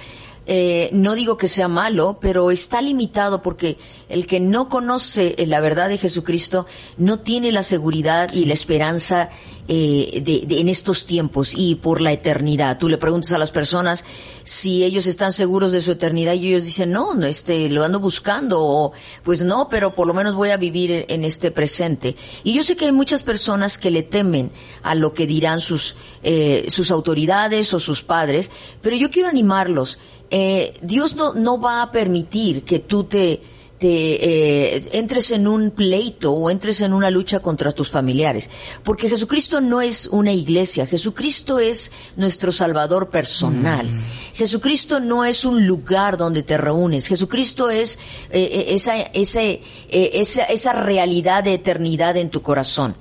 eh, 0.52 0.90
no 0.94 1.14
digo 1.14 1.38
que 1.38 1.48
sea 1.48 1.68
malo, 1.68 2.18
pero 2.20 2.50
está 2.50 2.82
limitado 2.82 3.44
porque 3.44 3.78
el 4.10 4.26
que 4.26 4.40
no 4.40 4.68
conoce 4.68 5.36
la 5.46 5.62
verdad 5.62 5.90
de 5.90 6.00
Jesucristo 6.00 6.66
no 6.98 7.20
tiene 7.20 7.52
la 7.52 7.62
seguridad 7.62 8.34
y 8.34 8.46
la 8.46 8.56
esperanza 8.56 9.30
eh, 9.68 10.24
de, 10.26 10.60
en 10.60 10.68
estos 10.68 11.06
tiempos 11.06 11.54
y 11.56 11.76
por 11.76 12.02
la 12.02 12.12
eternidad. 12.12 12.80
Tú 12.80 12.90
le 12.90 12.98
preguntas 12.98 13.32
a 13.34 13.38
las 13.38 13.52
personas 13.52 14.04
si 14.44 14.84
ellos 14.84 15.06
están 15.06 15.32
seguros 15.32 15.72
de 15.72 15.82
su 15.82 15.92
eternidad 15.92 16.34
y 16.34 16.48
ellos 16.48 16.66
dicen, 16.66 16.92
no, 16.92 17.14
no 17.14 17.28
este, 17.28 17.70
lo 17.70 17.84
ando 17.84 18.00
buscando 18.00 18.60
o 18.60 18.94
pues 19.22 19.46
no, 19.46 19.70
pero 19.70 19.94
por 19.94 20.08
lo 20.08 20.16
menos 20.16 20.34
voy 20.34 20.50
a 20.50 20.58
vivir 20.58 21.06
en 21.08 21.24
este 21.24 21.52
presente. 21.52 22.16
Y 22.44 22.56
yo 22.56 22.64
sé 22.64 22.76
que 22.76 22.86
hay 22.86 22.92
muchas 22.92 23.22
personas 23.22 23.78
que 23.78 23.92
le 23.92 24.02
temen 24.02 24.52
a 24.82 24.96
lo 24.96 25.14
que 25.14 25.28
dirán 25.28 25.60
sus, 25.60 25.96
eh, 26.24 26.66
sus 26.70 26.90
autoridades 26.90 27.72
o 27.76 27.80
sus 27.80 28.02
padres, 28.02 28.50
pero 28.82 28.96
yo 28.96 29.12
quiero 29.12 29.30
animarlos 29.30 30.00
eh, 30.30 30.74
Dios 30.82 31.16
no, 31.16 31.34
no 31.34 31.60
va 31.60 31.82
a 31.82 31.92
permitir 31.92 32.64
que 32.64 32.80
tú 32.80 33.06
te, 33.06 33.42
te 33.80 34.76
eh, 34.78 34.90
entres 34.92 35.32
en 35.32 35.48
un 35.48 35.72
pleito 35.72 36.34
o 36.34 36.50
entres 36.50 36.82
en 36.82 36.94
una 36.94 37.10
lucha 37.10 37.40
contra 37.40 37.72
tus 37.72 37.90
familiares. 37.90 38.50
Porque 38.84 39.10
Jesucristo 39.10 39.62
no 39.62 39.82
es 39.82 40.08
una 40.08 40.34
iglesia, 40.34 40.86
Jesucristo 40.86 41.60
es 41.60 41.92
nuestro 42.18 42.52
Salvador 42.52 43.10
personal. 43.10 43.88
Mm. 43.88 44.04
Jesucristo 44.34 45.00
no 45.00 45.24
es 45.24 45.46
un 45.46 45.66
lugar 45.66 46.18
donde 46.18 46.44
te 46.44 46.58
reúnes, 46.58 47.08
Jesucristo 47.08 47.70
es 47.70 47.98
eh, 48.30 48.66
esa, 48.70 48.98
esa, 48.98 49.42
esa, 49.90 50.44
esa 50.44 50.74
realidad 50.74 51.44
de 51.44 51.54
eternidad 51.54 52.18
en 52.18 52.30
tu 52.30 52.42
corazón. 52.42 52.96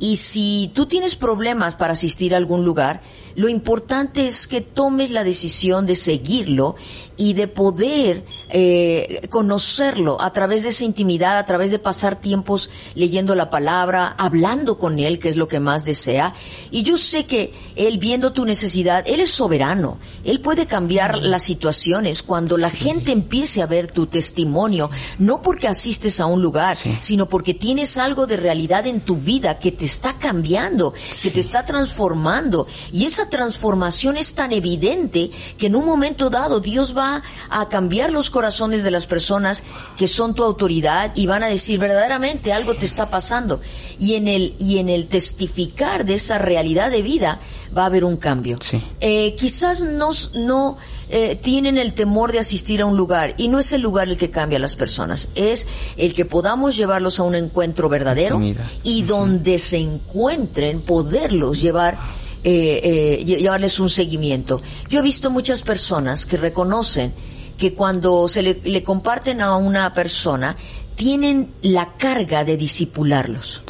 Y 0.00 0.16
si 0.16 0.72
tú 0.74 0.86
tienes 0.86 1.14
problemas 1.14 1.76
para 1.76 1.92
asistir 1.92 2.34
a 2.34 2.36
algún 2.36 2.64
lugar, 2.64 3.00
lo 3.36 3.48
importante 3.48 4.26
es 4.26 4.46
que 4.46 4.60
tomes 4.60 5.10
la 5.10 5.24
decisión 5.24 5.86
de 5.86 5.96
seguirlo 5.96 6.76
y 7.16 7.34
de 7.34 7.48
poder 7.48 8.24
eh, 8.48 9.26
conocerlo 9.30 10.20
a 10.20 10.32
través 10.32 10.64
de 10.64 10.70
esa 10.70 10.84
intimidad, 10.84 11.38
a 11.38 11.46
través 11.46 11.70
de 11.70 11.78
pasar 11.78 12.20
tiempos 12.20 12.70
leyendo 12.94 13.34
la 13.34 13.50
palabra, 13.50 14.14
hablando 14.18 14.78
con 14.78 14.98
Él, 14.98 15.18
que 15.18 15.28
es 15.28 15.36
lo 15.36 15.48
que 15.48 15.60
más 15.60 15.84
desea. 15.84 16.34
Y 16.70 16.82
yo 16.82 16.98
sé 16.98 17.26
que 17.26 17.52
Él, 17.76 17.98
viendo 17.98 18.32
tu 18.32 18.44
necesidad, 18.44 19.04
Él 19.06 19.20
es 19.20 19.30
soberano. 19.30 19.98
Él 20.24 20.40
puede 20.40 20.66
cambiar 20.66 21.18
las 21.18 21.42
situaciones 21.42 22.22
cuando 22.22 22.56
la 22.56 22.70
gente 22.70 23.12
empiece 23.12 23.62
a 23.62 23.66
ver 23.66 23.90
tu 23.90 24.06
testimonio, 24.06 24.90
no 25.18 25.42
porque 25.42 25.68
asistes 25.68 26.20
a 26.20 26.26
un 26.26 26.42
lugar, 26.42 26.76
sino 27.00 27.28
porque 27.28 27.54
tienes 27.54 27.96
algo 27.96 28.26
de 28.26 28.36
realidad 28.36 28.86
en 28.86 29.00
tu 29.00 29.16
vida 29.16 29.58
que 29.58 29.72
te 29.72 29.84
está 29.84 30.18
cambiando, 30.18 30.94
que 31.22 31.30
te 31.30 31.40
está 31.40 31.64
transformando. 31.64 32.66
Y 32.92 33.04
esa 33.04 33.28
transformación 33.30 34.16
es 34.16 34.34
tan 34.34 34.52
evidente 34.52 35.30
que 35.58 35.66
en 35.66 35.76
un 35.76 35.86
momento 35.86 36.30
dado 36.30 36.60
Dios 36.60 36.96
va 36.96 37.03
a 37.04 37.68
cambiar 37.68 38.12
los 38.12 38.30
corazones 38.30 38.82
de 38.82 38.90
las 38.90 39.06
personas 39.06 39.62
que 39.96 40.08
son 40.08 40.34
tu 40.34 40.42
autoridad 40.42 41.12
y 41.14 41.26
van 41.26 41.42
a 41.42 41.48
decir 41.48 41.78
verdaderamente 41.78 42.52
algo 42.52 42.74
te 42.74 42.86
está 42.86 43.10
pasando. 43.10 43.60
Y 43.98 44.14
en 44.14 44.28
el, 44.28 44.54
y 44.58 44.78
en 44.78 44.88
el 44.88 45.08
testificar 45.08 46.04
de 46.04 46.14
esa 46.14 46.38
realidad 46.38 46.90
de 46.90 47.02
vida 47.02 47.40
va 47.76 47.82
a 47.82 47.86
haber 47.86 48.04
un 48.04 48.16
cambio. 48.16 48.58
Eh, 49.00 49.34
quizás 49.36 49.82
no, 49.82 50.10
no 50.34 50.76
eh, 51.08 51.36
tienen 51.36 51.78
el 51.78 51.94
temor 51.94 52.32
de 52.32 52.38
asistir 52.38 52.80
a 52.80 52.86
un 52.86 52.96
lugar 52.96 53.34
y 53.36 53.48
no 53.48 53.58
es 53.58 53.72
el 53.72 53.82
lugar 53.82 54.08
el 54.08 54.16
que 54.16 54.30
cambia 54.30 54.58
a 54.58 54.60
las 54.60 54.76
personas, 54.76 55.28
es 55.34 55.66
el 55.96 56.14
que 56.14 56.24
podamos 56.24 56.76
llevarlos 56.76 57.18
a 57.20 57.24
un 57.24 57.34
encuentro 57.34 57.88
verdadero 57.88 58.40
y 58.82 59.02
donde 59.02 59.58
se 59.58 59.78
encuentren 59.78 60.80
poderlos 60.80 61.60
llevar 61.60 61.98
eh, 62.44 62.80
eh, 63.20 63.24
llevarles 63.24 63.80
un 63.80 63.88
seguimiento. 63.88 64.60
Yo 64.90 64.98
he 64.98 65.02
visto 65.02 65.30
muchas 65.30 65.62
personas 65.62 66.26
que 66.26 66.36
reconocen 66.36 67.14
que 67.56 67.72
cuando 67.72 68.28
se 68.28 68.42
le, 68.42 68.84
comparten 68.84 69.40
a 69.40 69.56
una 69.56 69.94
persona, 69.94 70.56
tienen 70.94 71.50
la 71.62 71.96
carga 71.96 72.44
de 72.44 72.58
disipularlos. 72.58 73.62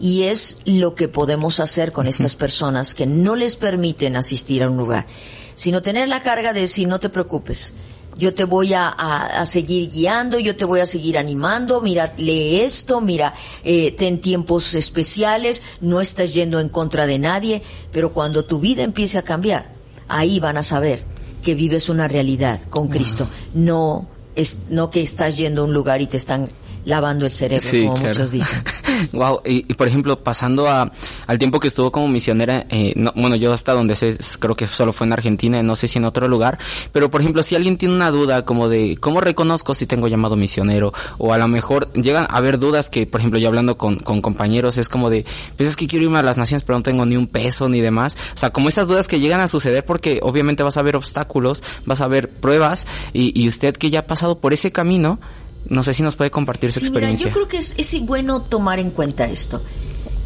Y 0.00 0.22
es 0.22 0.58
lo 0.64 0.94
que 0.94 1.08
podemos 1.08 1.60
hacer 1.60 1.92
con 1.92 2.06
estas 2.06 2.34
personas 2.34 2.94
que 2.94 3.06
no 3.06 3.36
les 3.36 3.56
permiten 3.56 4.16
asistir 4.16 4.62
a 4.62 4.70
un 4.70 4.78
lugar, 4.78 5.06
sino 5.54 5.82
tener 5.82 6.08
la 6.08 6.20
carga 6.20 6.52
de 6.52 6.60
decir, 6.60 6.88
no 6.88 6.98
te 6.98 7.08
preocupes, 7.08 7.74
yo 8.16 8.34
te 8.34 8.44
voy 8.44 8.72
a, 8.74 9.42
seguir 9.46 9.90
guiando, 9.90 10.38
yo 10.38 10.56
te 10.56 10.64
voy 10.64 10.80
a 10.80 10.86
seguir 10.86 11.18
animando, 11.18 11.80
mira, 11.80 12.14
lee 12.16 12.60
esto, 12.60 13.00
mira, 13.00 13.34
eh, 13.64 13.92
ten 13.92 14.20
tiempos 14.20 14.74
especiales, 14.74 15.62
no 15.80 16.00
estás 16.00 16.34
yendo 16.34 16.60
en 16.60 16.68
contra 16.68 17.06
de 17.06 17.18
nadie, 17.18 17.62
pero 17.90 18.12
cuando 18.12 18.44
tu 18.44 18.60
vida 18.60 18.82
empiece 18.82 19.18
a 19.18 19.22
cambiar, 19.22 19.72
ahí 20.08 20.40
van 20.40 20.56
a 20.56 20.62
saber 20.62 21.04
que 21.42 21.54
vives 21.54 21.88
una 21.88 22.08
realidad 22.08 22.60
con 22.70 22.88
Cristo, 22.88 23.28
no 23.54 24.06
es, 24.34 24.60
no 24.68 24.90
que 24.90 25.02
estás 25.02 25.36
yendo 25.36 25.62
a 25.62 25.64
un 25.64 25.74
lugar 25.74 26.00
y 26.00 26.06
te 26.06 26.16
están 26.16 26.48
lavando 26.84 27.26
el 27.26 27.32
cerebro, 27.32 27.68
como 27.70 27.96
muchos 27.96 28.30
dicen. 28.30 28.62
wow, 29.12 29.40
y, 29.44 29.62
por 29.74 29.88
ejemplo, 29.88 30.22
pasando 30.22 30.68
a, 30.68 30.92
al 31.26 31.38
tiempo 31.38 31.60
que 31.60 31.68
estuvo 31.68 31.92
como 31.92 32.08
misionera, 32.08 32.66
eh, 32.70 32.92
no, 32.96 33.12
bueno, 33.14 33.36
yo 33.36 33.52
hasta 33.52 33.72
donde 33.72 33.96
sé, 33.96 34.16
creo 34.38 34.56
que 34.56 34.66
solo 34.66 34.92
fue 34.92 35.06
en 35.06 35.12
Argentina, 35.12 35.62
no 35.62 35.76
sé 35.76 35.88
si 35.88 35.98
en 35.98 36.04
otro 36.04 36.28
lugar, 36.28 36.58
pero 36.92 37.10
por 37.10 37.20
ejemplo, 37.20 37.42
si 37.42 37.54
alguien 37.54 37.76
tiene 37.76 37.94
una 37.94 38.10
duda 38.10 38.44
como 38.44 38.68
de 38.68 38.96
cómo 39.00 39.20
reconozco 39.20 39.74
si 39.74 39.86
tengo 39.86 40.08
llamado 40.08 40.36
misionero, 40.36 40.92
o 41.18 41.32
a 41.32 41.38
lo 41.38 41.48
mejor 41.48 41.92
llegan 41.92 42.24
a 42.24 42.36
haber 42.36 42.58
dudas 42.58 42.90
que, 42.90 43.06
por 43.06 43.20
ejemplo, 43.20 43.38
yo 43.38 43.48
hablando 43.48 43.76
con, 43.76 43.96
con 43.96 44.20
compañeros, 44.20 44.78
es 44.78 44.88
como 44.88 45.10
de, 45.10 45.24
pues 45.56 45.68
es 45.68 45.76
que 45.76 45.86
quiero 45.86 46.04
irme 46.04 46.18
a 46.18 46.22
las 46.22 46.38
naciones, 46.38 46.64
pero 46.64 46.78
no 46.78 46.82
tengo 46.82 47.06
ni 47.06 47.16
un 47.16 47.26
peso 47.26 47.68
ni 47.68 47.80
demás. 47.80 48.16
O 48.34 48.38
sea, 48.38 48.50
como 48.50 48.68
esas 48.68 48.88
dudas 48.88 49.08
que 49.08 49.20
llegan 49.20 49.40
a 49.40 49.48
suceder 49.48 49.84
porque 49.84 50.20
obviamente 50.22 50.62
vas 50.62 50.76
a 50.76 50.82
ver 50.82 50.96
obstáculos, 50.96 51.62
vas 51.86 52.00
a 52.00 52.08
ver 52.08 52.28
pruebas, 52.28 52.86
y, 53.12 53.38
y 53.40 53.48
usted 53.48 53.76
que 53.76 53.90
ya 53.90 54.00
ha 54.00 54.06
pasado 54.06 54.38
por 54.38 54.52
ese 54.52 54.72
camino, 54.72 55.18
no 55.66 55.82
sé 55.82 55.94
si 55.94 56.02
nos 56.02 56.16
puede 56.16 56.30
compartir 56.30 56.72
su 56.72 56.80
experiencia. 56.80 57.28
yo 57.28 57.32
creo 57.32 57.48
que 57.48 57.58
es, 57.58 57.74
es, 57.76 58.00
bueno 58.04 58.42
tomar 58.42 58.78
en 58.78 58.90
cuenta 58.90 59.26
esto. 59.26 59.62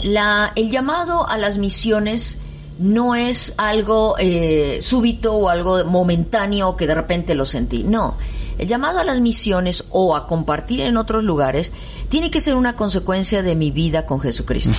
La, 0.02 0.52
el 0.56 0.70
llamado 0.70 1.28
a 1.28 1.38
las 1.38 1.58
misiones 1.58 2.38
no 2.78 3.14
es 3.14 3.54
algo 3.56 4.16
eh, 4.18 4.78
súbito 4.82 5.34
o 5.34 5.48
algo 5.48 5.84
momentáneo 5.84 6.76
que 6.76 6.86
de 6.86 6.94
repente 6.94 7.34
lo 7.34 7.46
sentí. 7.46 7.84
No. 7.84 8.16
El 8.58 8.68
llamado 8.68 8.98
a 8.98 9.04
las 9.04 9.20
misiones 9.20 9.84
o 9.90 10.16
a 10.16 10.26
compartir 10.26 10.80
en 10.80 10.96
otros 10.96 11.24
lugares 11.24 11.72
tiene 12.08 12.30
que 12.30 12.40
ser 12.40 12.54
una 12.54 12.76
consecuencia 12.76 13.42
de 13.42 13.54
mi 13.54 13.70
vida 13.70 14.06
con 14.06 14.20
Jesucristo. 14.20 14.78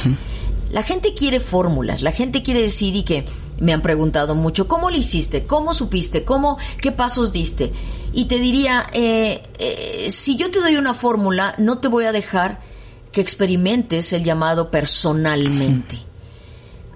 La 0.72 0.84
gente 0.84 1.14
quiere 1.14 1.40
fórmulas, 1.40 2.02
la 2.02 2.12
gente 2.12 2.42
quiere 2.42 2.62
decir 2.62 2.96
y 2.96 3.04
que 3.04 3.26
me 3.60 3.74
han 3.74 3.82
preguntado 3.82 4.36
mucho, 4.36 4.68
¿cómo 4.68 4.90
lo 4.90 4.98
hiciste? 4.98 5.46
¿Cómo 5.46 5.74
supiste? 5.74 6.24
¿Cómo, 6.24 6.58
qué 6.82 6.92
pasos 6.92 7.32
diste? 7.32 7.72
Y 8.14 8.26
te 8.26 8.40
diría, 8.40 8.88
eh, 8.94 9.44
eh, 9.60 10.08
si 10.12 10.36
yo 10.36 10.52
te 10.52 10.60
doy 10.60 10.76
una 10.78 10.94
fórmula, 10.94 11.56
no 11.58 11.80
te 11.80 11.88
voy 11.88 12.06
a 12.06 12.12
dejar 12.12 12.60
que 13.12 13.22
experimentes 13.22 14.14
el 14.14 14.24
llamado 14.24 14.70
personalmente. 14.70 15.98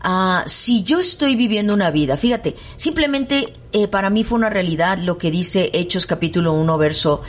Ah, 0.04 0.44
si 0.48 0.84
yo 0.84 1.00
estoy 1.00 1.36
viviendo 1.36 1.74
una 1.74 1.92
vida, 1.92 2.18
fíjate, 2.18 2.56
simplemente 2.76 3.54
eh, 3.72 3.88
para 3.88 4.10
mí 4.10 4.24
fue 4.24 4.40
una 4.40 4.50
realidad 4.50 4.98
lo 4.98 5.18
que 5.18 5.30
dice 5.30 5.70
Hechos 5.74 6.08
capítulo 6.08 6.54
1, 6.54 6.78
verso 6.78 7.22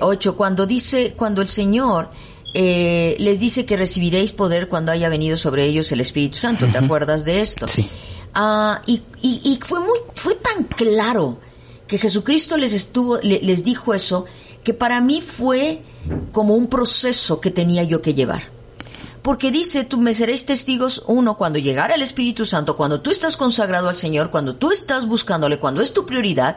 8, 0.00 0.36
cuando 0.36 0.66
dice, 0.66 1.14
cuando 1.16 1.40
el 1.40 1.48
Señor 1.48 2.10
eh, 2.52 3.14
les 3.18 3.38
dice 3.38 3.64
que 3.64 3.76
recibiréis 3.76 4.32
poder 4.32 4.68
cuando 4.68 4.90
haya 4.90 5.08
venido 5.08 5.36
sobre 5.36 5.66
ellos 5.66 5.90
el 5.92 6.00
Espíritu 6.00 6.36
Santo. 6.36 6.66
¿Te 6.66 6.78
acuerdas 6.78 7.24
de 7.24 7.40
esto? 7.40 7.68
Sí. 7.68 7.88
Ah, 8.34 8.82
y, 8.86 9.02
fue 9.64 9.80
muy, 9.80 9.98
fue 10.14 10.34
tan 10.36 10.64
claro 10.64 11.38
que 11.86 11.98
Jesucristo 11.98 12.56
les 12.56 12.72
estuvo, 12.72 13.18
les 13.18 13.64
dijo 13.64 13.94
eso, 13.94 14.26
que 14.62 14.74
para 14.74 15.00
mí 15.00 15.20
fue 15.20 15.82
como 16.32 16.54
un 16.54 16.68
proceso 16.68 17.40
que 17.40 17.50
tenía 17.50 17.82
yo 17.82 18.00
que 18.02 18.14
llevar. 18.14 18.42
Porque 19.22 19.50
dice, 19.50 19.84
tú 19.84 19.98
me 19.98 20.14
seréis 20.14 20.46
testigos, 20.46 21.02
uno, 21.06 21.36
cuando 21.36 21.58
llegara 21.58 21.94
el 21.94 22.02
Espíritu 22.02 22.46
Santo, 22.46 22.76
cuando 22.76 23.00
tú 23.00 23.10
estás 23.10 23.36
consagrado 23.36 23.88
al 23.88 23.96
Señor, 23.96 24.30
cuando 24.30 24.56
tú 24.56 24.70
estás 24.70 25.06
buscándole, 25.06 25.58
cuando 25.58 25.82
es 25.82 25.92
tu 25.92 26.06
prioridad, 26.06 26.56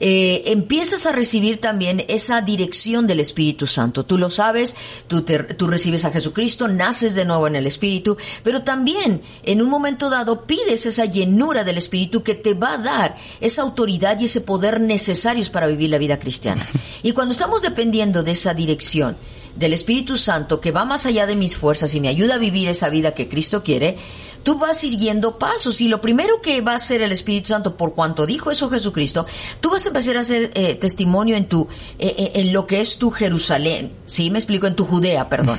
eh, 0.00 0.42
empiezas 0.46 1.06
a 1.06 1.12
recibir 1.12 1.60
también 1.60 2.04
esa 2.08 2.40
dirección 2.40 3.06
del 3.06 3.20
Espíritu 3.20 3.66
Santo. 3.66 4.04
Tú 4.04 4.18
lo 4.18 4.30
sabes, 4.30 4.74
tú, 5.06 5.22
tú 5.22 5.66
recibes 5.66 6.04
a 6.04 6.10
Jesucristo, 6.10 6.68
naces 6.68 7.14
de 7.14 7.24
nuevo 7.24 7.46
en 7.46 7.56
el 7.56 7.66
Espíritu, 7.66 8.16
pero 8.42 8.62
también 8.62 9.22
en 9.44 9.62
un 9.62 9.70
momento 9.70 10.10
dado 10.10 10.44
pides 10.46 10.86
esa 10.86 11.04
llenura 11.04 11.64
del 11.64 11.78
Espíritu 11.78 12.22
que 12.22 12.34
te 12.34 12.54
va 12.54 12.74
a 12.74 12.78
dar 12.78 13.16
esa 13.40 13.62
autoridad 13.62 14.18
y 14.20 14.24
ese 14.24 14.40
poder 14.40 14.80
necesarios 14.80 15.50
para 15.50 15.66
vivir 15.66 15.90
la 15.90 15.98
vida 15.98 16.18
cristiana. 16.18 16.68
Y 17.02 17.12
cuando 17.12 17.32
estamos 17.32 17.62
dependiendo 17.62 18.22
de 18.22 18.32
esa 18.32 18.54
dirección, 18.54 19.16
del 19.56 19.72
Espíritu 19.72 20.16
Santo 20.16 20.60
que 20.60 20.72
va 20.72 20.84
más 20.84 21.06
allá 21.06 21.26
de 21.26 21.36
mis 21.36 21.56
fuerzas 21.56 21.94
y 21.94 22.00
me 22.00 22.08
ayuda 22.08 22.34
a 22.34 22.38
vivir 22.38 22.68
esa 22.68 22.88
vida 22.88 23.14
que 23.14 23.28
Cristo 23.28 23.62
quiere, 23.62 23.96
tú 24.44 24.58
vas 24.58 24.78
siguiendo 24.78 25.38
pasos 25.38 25.80
y 25.80 25.88
lo 25.88 26.00
primero 26.00 26.40
que 26.40 26.60
va 26.60 26.72
a 26.72 26.76
hacer 26.76 27.02
el 27.02 27.10
Espíritu 27.10 27.48
Santo, 27.48 27.76
por 27.76 27.94
cuanto 27.94 28.26
dijo 28.26 28.52
eso 28.52 28.70
Jesucristo, 28.70 29.26
tú 29.60 29.70
vas 29.70 29.84
a 29.86 29.88
empezar 29.88 30.16
a 30.16 30.20
hacer 30.20 30.52
eh, 30.54 30.76
testimonio 30.76 31.36
en 31.36 31.46
tu, 31.46 31.66
eh, 31.98 32.14
eh, 32.16 32.32
en 32.34 32.52
lo 32.52 32.66
que 32.66 32.80
es 32.80 32.98
tu 32.98 33.10
Jerusalén, 33.10 33.90
¿sí? 34.06 34.30
Me 34.30 34.38
explico, 34.38 34.68
en 34.68 34.76
tu 34.76 34.84
Judea, 34.84 35.28
perdón. 35.28 35.58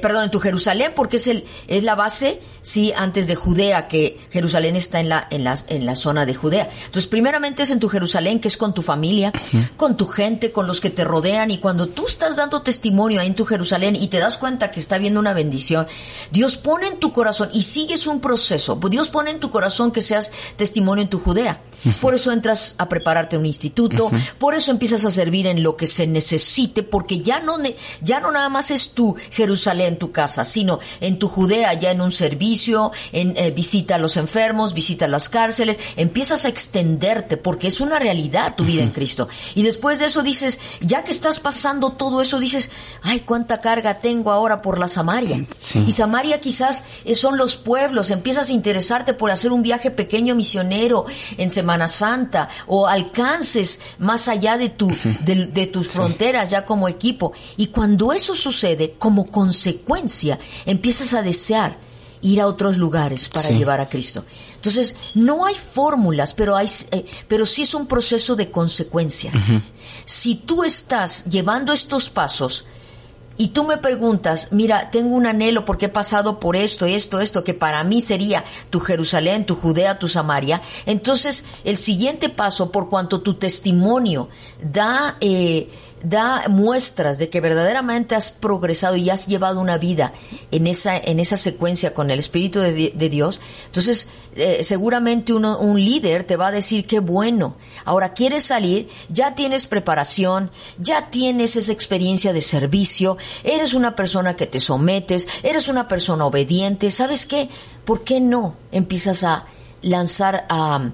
Perdón, 0.00 0.24
en 0.24 0.30
tu 0.30 0.40
Jerusalén, 0.40 0.92
porque 0.94 1.16
es 1.16 1.26
el, 1.26 1.44
es 1.66 1.82
la 1.82 1.94
base 1.94 2.40
sí, 2.62 2.92
antes 2.94 3.26
de 3.26 3.34
Judea, 3.34 3.88
que 3.88 4.20
Jerusalén 4.30 4.76
está 4.76 5.00
en 5.00 5.08
la, 5.08 5.26
en 5.30 5.44
la, 5.44 5.58
en 5.68 5.86
la 5.86 5.96
zona 5.96 6.26
de 6.26 6.34
Judea. 6.34 6.70
Entonces, 6.86 7.06
primeramente 7.06 7.62
es 7.62 7.70
en 7.70 7.80
tu 7.80 7.88
Jerusalén, 7.88 8.40
que 8.40 8.48
es 8.48 8.56
con 8.56 8.74
tu 8.74 8.82
familia, 8.82 9.32
con 9.76 9.96
tu 9.96 10.06
gente, 10.06 10.52
con 10.52 10.66
los 10.66 10.80
que 10.80 10.90
te 10.90 11.04
rodean, 11.04 11.50
y 11.50 11.58
cuando 11.58 11.88
tú 11.88 12.06
estás 12.06 12.36
dando 12.36 12.62
testimonio 12.62 13.20
ahí 13.20 13.28
en 13.28 13.34
tu 13.34 13.44
Jerusalén 13.44 13.96
y 13.96 14.08
te 14.08 14.18
das 14.18 14.36
cuenta 14.36 14.70
que 14.70 14.80
está 14.80 14.98
viendo 14.98 15.20
una 15.20 15.32
bendición, 15.32 15.86
Dios 16.30 16.56
pone 16.56 16.88
en 16.88 16.98
tu 16.98 17.12
corazón 17.12 17.50
y 17.52 17.62
sigues 17.62 18.06
un 18.06 18.20
proceso. 18.20 18.78
Dios 18.90 19.08
pone 19.08 19.30
en 19.30 19.40
tu 19.40 19.50
corazón 19.50 19.92
que 19.92 20.02
seas 20.02 20.32
testimonio 20.56 21.02
en 21.02 21.10
tu 21.10 21.18
Judea. 21.18 21.62
Por 22.00 22.14
eso 22.14 22.30
entras 22.30 22.74
a 22.76 22.88
prepararte 22.88 23.38
un 23.38 23.46
instituto, 23.46 24.10
por 24.38 24.54
eso 24.54 24.70
empiezas 24.70 25.04
a 25.04 25.10
servir 25.10 25.46
en 25.46 25.62
lo 25.62 25.76
que 25.76 25.86
se 25.86 26.06
necesite, 26.06 26.82
porque 26.82 27.20
ya 27.20 27.40
no, 27.40 27.56
ya 28.02 28.20
no 28.20 28.30
nada 28.30 28.50
más 28.50 28.70
es 28.70 28.90
tu 28.90 29.16
Jerusalén, 29.30 29.69
tu 29.98 30.12
casa, 30.12 30.44
sino 30.44 30.80
en 31.00 31.18
tu 31.18 31.28
Judea, 31.28 31.74
ya 31.74 31.90
en 31.90 32.00
un 32.00 32.12
servicio 32.12 32.92
en, 33.12 33.36
eh, 33.36 33.50
visita 33.50 33.96
a 33.96 33.98
los 33.98 34.16
enfermos, 34.16 34.74
visita 34.74 35.08
las 35.08 35.28
cárceles, 35.28 35.78
empiezas 35.96 36.44
a 36.44 36.48
extenderte 36.48 37.36
porque 37.36 37.68
es 37.68 37.80
una 37.80 37.98
realidad 37.98 38.54
tu 38.56 38.64
vida 38.64 38.82
en 38.82 38.90
Cristo. 38.90 39.28
Y 39.54 39.62
después 39.62 39.98
de 39.98 40.06
eso 40.06 40.22
dices, 40.22 40.58
ya 40.80 41.04
que 41.04 41.12
estás 41.12 41.40
pasando 41.40 41.92
todo 41.92 42.20
eso, 42.20 42.38
dices, 42.38 42.70
ay, 43.02 43.20
cuánta 43.20 43.60
carga 43.60 43.98
tengo 43.98 44.30
ahora 44.30 44.62
por 44.62 44.78
la 44.78 44.88
Samaria. 44.88 45.44
Y 45.86 45.92
Samaria 45.92 46.40
quizás 46.40 46.84
eh, 47.04 47.14
son 47.14 47.36
los 47.36 47.56
pueblos, 47.56 48.10
empiezas 48.10 48.50
a 48.50 48.52
interesarte 48.52 49.14
por 49.14 49.30
hacer 49.30 49.52
un 49.52 49.62
viaje 49.62 49.90
pequeño 49.90 50.34
misionero 50.34 51.06
en 51.36 51.50
Semana 51.50 51.88
Santa 51.88 52.48
o 52.66 52.86
alcances 52.86 53.80
más 53.98 54.28
allá 54.28 54.56
de, 54.56 54.70
tu, 54.70 54.90
de, 55.24 55.66
tus 55.66 55.88
fronteras 55.88 56.48
ya 56.48 56.64
como 56.64 56.88
equipo. 56.88 57.32
Y 57.56 57.68
cuando 57.68 58.12
eso 58.12 58.34
sucede, 58.34 58.94
como 58.98 59.26
consecuencia, 59.26 59.59
empiezas 60.66 61.14
a 61.14 61.22
desear 61.22 61.78
ir 62.22 62.40
a 62.40 62.46
otros 62.46 62.76
lugares 62.76 63.28
para 63.28 63.50
llevar 63.50 63.80
a 63.80 63.88
Cristo. 63.88 64.24
Entonces, 64.56 64.94
no 65.14 65.46
hay 65.46 65.54
fórmulas, 65.54 66.34
pero, 66.34 66.54
hay, 66.54 66.68
eh, 66.90 67.06
pero 67.28 67.46
sí 67.46 67.62
es 67.62 67.74
un 67.74 67.86
proceso 67.86 68.36
de 68.36 68.50
consecuencias. 68.50 69.34
Si 70.04 70.34
tú 70.34 70.64
estás 70.64 71.24
llevando 71.24 71.72
estos 71.72 72.10
pasos 72.10 72.66
y 73.38 73.48
tú 73.48 73.64
me 73.64 73.78
preguntas, 73.78 74.48
mira, 74.50 74.90
tengo 74.90 75.16
un 75.16 75.24
anhelo 75.24 75.64
porque 75.64 75.86
he 75.86 75.88
pasado 75.88 76.38
por 76.38 76.56
esto, 76.56 76.84
esto, 76.84 77.20
esto, 77.20 77.42
que 77.42 77.54
para 77.54 77.82
mí 77.84 78.02
sería 78.02 78.44
tu 78.68 78.80
Jerusalén, 78.80 79.46
tu 79.46 79.54
Judea, 79.54 79.98
tu 79.98 80.08
Samaria, 80.08 80.60
entonces 80.84 81.44
el 81.64 81.78
siguiente 81.78 82.28
paso, 82.28 82.70
por 82.70 82.90
cuanto 82.90 83.22
tu 83.22 83.34
testimonio 83.34 84.28
da... 84.62 85.16
Eh, 85.20 85.70
da 86.02 86.48
muestras 86.48 87.18
de 87.18 87.28
que 87.28 87.40
verdaderamente 87.40 88.14
has 88.14 88.30
progresado 88.30 88.96
y 88.96 89.10
has 89.10 89.26
llevado 89.26 89.60
una 89.60 89.78
vida 89.78 90.12
en 90.50 90.66
esa, 90.66 90.96
en 90.96 91.20
esa 91.20 91.36
secuencia 91.36 91.94
con 91.94 92.10
el 92.10 92.18
Espíritu 92.18 92.60
de, 92.60 93.08
Dios, 93.10 93.40
entonces 93.66 94.06
eh, 94.36 94.62
seguramente 94.62 95.32
uno, 95.32 95.58
un 95.58 95.82
líder 95.82 96.24
te 96.24 96.36
va 96.36 96.48
a 96.48 96.52
decir 96.52 96.86
qué 96.86 97.00
bueno. 97.00 97.56
Ahora 97.84 98.14
quieres 98.14 98.44
salir, 98.44 98.88
ya 99.08 99.34
tienes 99.34 99.66
preparación, 99.66 100.50
ya 100.78 101.10
tienes 101.10 101.56
esa 101.56 101.72
experiencia 101.72 102.32
de 102.32 102.40
servicio, 102.40 103.16
eres 103.42 103.74
una 103.74 103.96
persona 103.96 104.36
que 104.36 104.46
te 104.46 104.60
sometes, 104.60 105.28
eres 105.42 105.68
una 105.68 105.88
persona 105.88 106.26
obediente, 106.26 106.90
¿sabes 106.90 107.26
qué? 107.26 107.48
¿Por 107.84 108.04
qué 108.04 108.20
no 108.20 108.54
empiezas 108.70 109.24
a 109.24 109.46
lanzar 109.82 110.46
a 110.48 110.90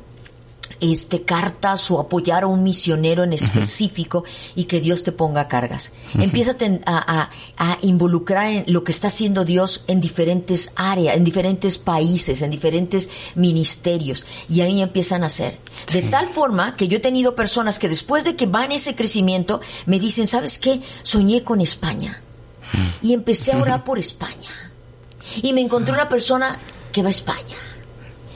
este, 0.81 1.23
cartas 1.23 1.91
o 1.91 2.01
apoyar 2.01 2.45
a 2.45 2.47
un 2.47 2.63
misionero 2.63 3.25
en 3.25 3.33
específico 3.33 4.25
y 4.55 4.65
que 4.65 4.81
Dios 4.81 5.03
te 5.03 5.13
ponga 5.13 5.49
cargas. 5.49 5.93
Empieza 6.15 6.57
a, 6.87 7.31
a, 7.57 7.79
involucrar 7.83 8.51
en 8.51 8.65
lo 8.73 8.85
que 8.85 8.93
está 8.93 9.09
haciendo 9.09 9.45
Dios 9.45 9.85
en 9.87 10.01
diferentes 10.01 10.71
áreas, 10.77 11.17
en 11.17 11.25
diferentes 11.25 11.79
países, 11.79 12.43
en 12.43 12.51
diferentes 12.51 13.09
ministerios. 13.35 14.25
Y 14.49 14.61
ahí 14.61 14.83
empiezan 14.83 15.23
a 15.23 15.27
hacer. 15.27 15.59
De 15.93 16.03
tal 16.03 16.27
forma 16.27 16.77
que 16.77 16.89
yo 16.89 16.99
he 16.99 17.01
tenido 17.01 17.35
personas 17.35 17.79
que 17.79 17.89
después 17.89 18.25
de 18.25 18.37
que 18.37 18.47
van 18.47 18.73
ese 18.73 18.95
crecimiento 18.95 19.61
me 19.87 19.99
dicen, 19.99 20.27
¿sabes 20.27 20.59
qué? 20.59 20.81
Soñé 21.03 21.43
con 21.43 21.61
España. 21.61 22.23
Y 23.01 23.13
empecé 23.13 23.53
a 23.53 23.59
orar 23.59 23.85
por 23.85 23.99
España. 23.99 24.51
Y 25.43 25.53
me 25.53 25.61
encontré 25.61 25.95
una 25.95 26.09
persona 26.09 26.59
que 26.93 27.03
va 27.03 27.09
a 27.09 27.11
España 27.11 27.57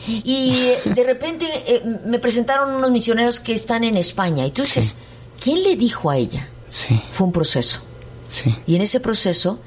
y 0.06 0.72
de 0.84 1.04
repente 1.04 1.46
eh, 1.66 1.82
me 2.04 2.18
presentaron 2.18 2.74
unos 2.74 2.90
misioneros 2.90 3.40
que 3.40 3.52
están 3.52 3.84
en 3.84 3.96
España. 3.96 4.46
Y 4.46 4.50
tú 4.50 4.62
dices, 4.62 4.94
¿quién 5.40 5.62
le 5.62 5.76
dijo 5.76 6.10
a 6.10 6.16
ella? 6.16 6.48
Sí. 6.68 7.00
Fue 7.10 7.26
un 7.26 7.32
proceso. 7.32 7.80
Sí. 8.28 8.54
Y 8.66 8.76
en 8.76 8.82
ese 8.82 9.00
proceso, 9.00 9.60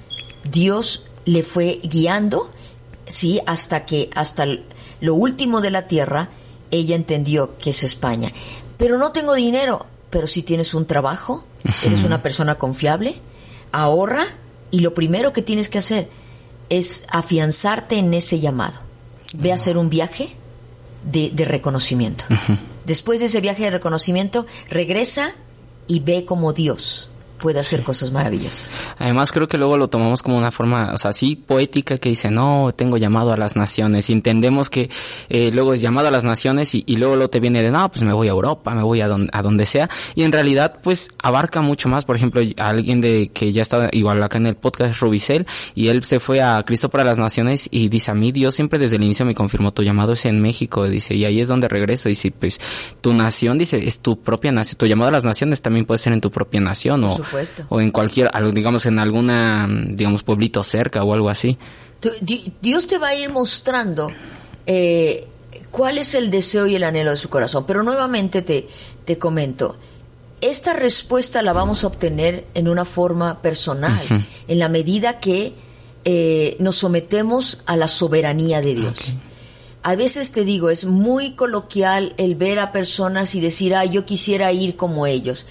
Dios 0.43 1.05
le 1.25 1.43
fue 1.43 1.79
guiando, 1.83 2.51
sí, 3.07 3.41
hasta 3.45 3.85
que, 3.85 4.09
hasta 4.15 4.45
lo 5.01 5.15
último 5.15 5.61
de 5.61 5.71
la 5.71 5.87
tierra, 5.87 6.29
ella 6.71 6.95
entendió 6.95 7.57
que 7.57 7.71
es 7.71 7.83
España. 7.83 8.31
Pero 8.77 8.97
no 8.97 9.11
tengo 9.11 9.33
dinero. 9.33 9.85
Pero 10.09 10.27
si 10.27 10.43
tienes 10.43 10.73
un 10.75 10.85
trabajo, 10.85 11.43
eres 11.83 12.03
una 12.03 12.21
persona 12.21 12.55
confiable, 12.55 13.15
ahorra 13.71 14.27
y 14.69 14.81
lo 14.81 14.93
primero 14.93 15.33
que 15.33 15.41
tienes 15.41 15.69
que 15.69 15.79
hacer 15.79 16.07
es 16.69 17.03
afianzarte 17.09 17.97
en 17.97 18.13
ese 18.13 18.39
llamado 18.39 18.79
ve 19.33 19.51
a 19.51 19.55
hacer 19.55 19.77
un 19.77 19.89
viaje 19.89 20.29
de, 21.03 21.31
de 21.33 21.45
reconocimiento. 21.45 22.25
Después 22.85 23.19
de 23.19 23.27
ese 23.27 23.41
viaje 23.41 23.63
de 23.63 23.71
reconocimiento, 23.71 24.45
regresa 24.69 25.33
y 25.87 25.99
ve 25.99 26.25
como 26.25 26.53
Dios 26.53 27.09
puede 27.43 27.59
hacer 27.59 27.83
cosas 27.83 28.09
maravillosas. 28.09 28.71
Además 28.97 29.33
creo 29.33 29.49
que 29.49 29.57
luego 29.57 29.75
lo 29.75 29.89
tomamos 29.89 30.21
como 30.21 30.37
una 30.37 30.49
forma, 30.49 30.93
o 30.93 30.97
sea, 30.97 31.09
así 31.09 31.35
poética 31.35 31.97
que 31.97 32.07
dice, 32.07 32.31
no, 32.31 32.71
tengo 32.73 32.95
llamado 32.95 33.33
a 33.33 33.37
las 33.37 33.57
naciones. 33.57 34.09
Y 34.09 34.13
entendemos 34.13 34.69
que 34.69 34.89
eh, 35.27 35.51
luego 35.53 35.73
es 35.73 35.81
llamado 35.81 36.07
a 36.07 36.11
las 36.11 36.23
naciones 36.23 36.73
y, 36.73 36.95
luego 36.95 37.17
lo 37.17 37.29
te 37.29 37.41
viene 37.41 37.61
de, 37.61 37.69
no, 37.69 37.91
pues 37.91 38.01
me 38.03 38.13
voy 38.13 38.29
a 38.29 38.31
Europa, 38.31 38.73
me 38.73 38.81
voy 38.81 39.01
a, 39.01 39.07
a 39.07 39.41
donde 39.41 39.65
sea. 39.65 39.89
Y 40.15 40.23
en 40.23 40.31
realidad 40.31 40.79
pues 40.81 41.09
abarca 41.21 41.59
mucho 41.59 41.89
más. 41.89 42.05
Por 42.05 42.15
ejemplo, 42.15 42.41
alguien 42.55 43.01
de 43.01 43.29
que 43.33 43.51
ya 43.51 43.61
está 43.61 43.89
igual 43.91 44.23
acá 44.23 44.37
en 44.37 44.47
el 44.47 44.55
podcast, 44.55 45.01
Rubicel, 45.01 45.45
y 45.75 45.89
él 45.89 46.05
se 46.05 46.21
fue 46.21 46.41
a 46.41 46.63
Cristo 46.63 46.87
para 46.87 47.03
las 47.03 47.17
Naciones 47.17 47.67
y 47.69 47.89
dice, 47.89 48.11
a 48.11 48.13
mí 48.13 48.31
Dios 48.31 48.55
siempre 48.55 48.79
desde 48.79 48.95
el 48.95 49.03
inicio 49.03 49.25
me 49.25 49.35
confirmó, 49.35 49.73
tu 49.73 49.83
llamado 49.83 50.13
es 50.13 50.23
en 50.23 50.41
México, 50.41 50.87
dice, 50.87 51.13
y 51.13 51.25
ahí 51.25 51.41
es 51.41 51.49
donde 51.49 51.67
regreso. 51.67 52.07
Dice, 52.07 52.31
pues 52.31 52.61
tu 53.01 53.13
nación, 53.13 53.57
dice, 53.57 53.85
es 53.85 53.99
tu 53.99 54.21
propia 54.21 54.53
nación. 54.53 54.77
Tu 54.77 54.85
llamado 54.85 55.09
a 55.09 55.11
las 55.11 55.25
naciones 55.25 55.61
también 55.61 55.85
puede 55.85 55.99
ser 55.99 56.13
en 56.13 56.21
tu 56.21 56.31
propia 56.31 56.61
nación 56.61 57.03
o 57.03 57.17
o 57.69 57.81
en 57.81 57.91
cualquier, 57.91 58.29
digamos, 58.53 58.85
en 58.85 58.99
alguna, 58.99 59.67
digamos, 59.69 60.23
pueblito 60.23 60.63
cerca 60.63 61.03
o 61.03 61.13
algo 61.13 61.29
así. 61.29 61.57
Dios 62.61 62.87
te 62.87 62.97
va 62.97 63.09
a 63.09 63.15
ir 63.15 63.29
mostrando 63.29 64.11
eh, 64.65 65.27
cuál 65.71 65.97
es 65.97 66.13
el 66.15 66.29
deseo 66.29 66.67
y 66.67 66.75
el 66.75 66.83
anhelo 66.83 67.11
de 67.11 67.17
su 67.17 67.29
corazón. 67.29 67.65
Pero 67.65 67.83
nuevamente 67.83 68.41
te, 68.41 68.67
te 69.05 69.17
comento, 69.17 69.77
esta 70.41 70.73
respuesta 70.73 71.41
la 71.41 71.53
vamos 71.53 71.83
a 71.83 71.87
obtener 71.87 72.45
en 72.53 72.67
una 72.67 72.83
forma 72.83 73.41
personal, 73.41 74.27
en 74.47 74.59
la 74.59 74.67
medida 74.67 75.19
que 75.19 75.53
eh, 76.03 76.57
nos 76.59 76.75
sometemos 76.75 77.61
a 77.65 77.77
la 77.77 77.87
soberanía 77.87 78.59
de 78.59 78.75
Dios. 78.75 78.99
A 79.85 79.95
veces 79.95 80.31
te 80.31 80.45
digo, 80.45 80.69
es 80.69 80.85
muy 80.85 81.33
coloquial 81.33 82.13
el 82.15 82.35
ver 82.35 82.59
a 82.59 82.71
personas 82.71 83.35
y 83.35 83.41
decir, 83.41 83.75
ah, 83.75 83.83
yo 83.83 84.05
quisiera 84.05 84.49
ir 84.53 84.77
como 84.77 85.05
ellos, 85.07 85.45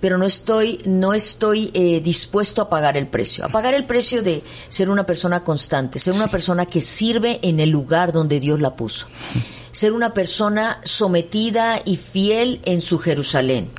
pero 0.00 0.18
no 0.18 0.26
estoy, 0.26 0.80
no 0.84 1.14
estoy 1.14 1.70
eh, 1.72 2.00
dispuesto 2.00 2.62
a 2.62 2.68
pagar 2.68 2.96
el 2.96 3.06
precio. 3.06 3.44
A 3.44 3.48
pagar 3.48 3.74
el 3.74 3.86
precio 3.86 4.24
de 4.24 4.42
ser 4.68 4.90
una 4.90 5.06
persona 5.06 5.44
constante, 5.44 6.00
ser 6.00 6.14
una 6.14 6.26
persona 6.26 6.66
que 6.66 6.82
sirve 6.82 7.38
en 7.42 7.60
el 7.60 7.70
lugar 7.70 8.12
donde 8.12 8.40
Dios 8.40 8.60
la 8.60 8.74
puso. 8.74 9.06
Ser 9.70 9.92
una 9.92 10.12
persona 10.12 10.80
sometida 10.82 11.80
y 11.84 11.96
fiel 11.96 12.60
en 12.64 12.82
su 12.82 12.98
Jerusalén. 12.98 13.70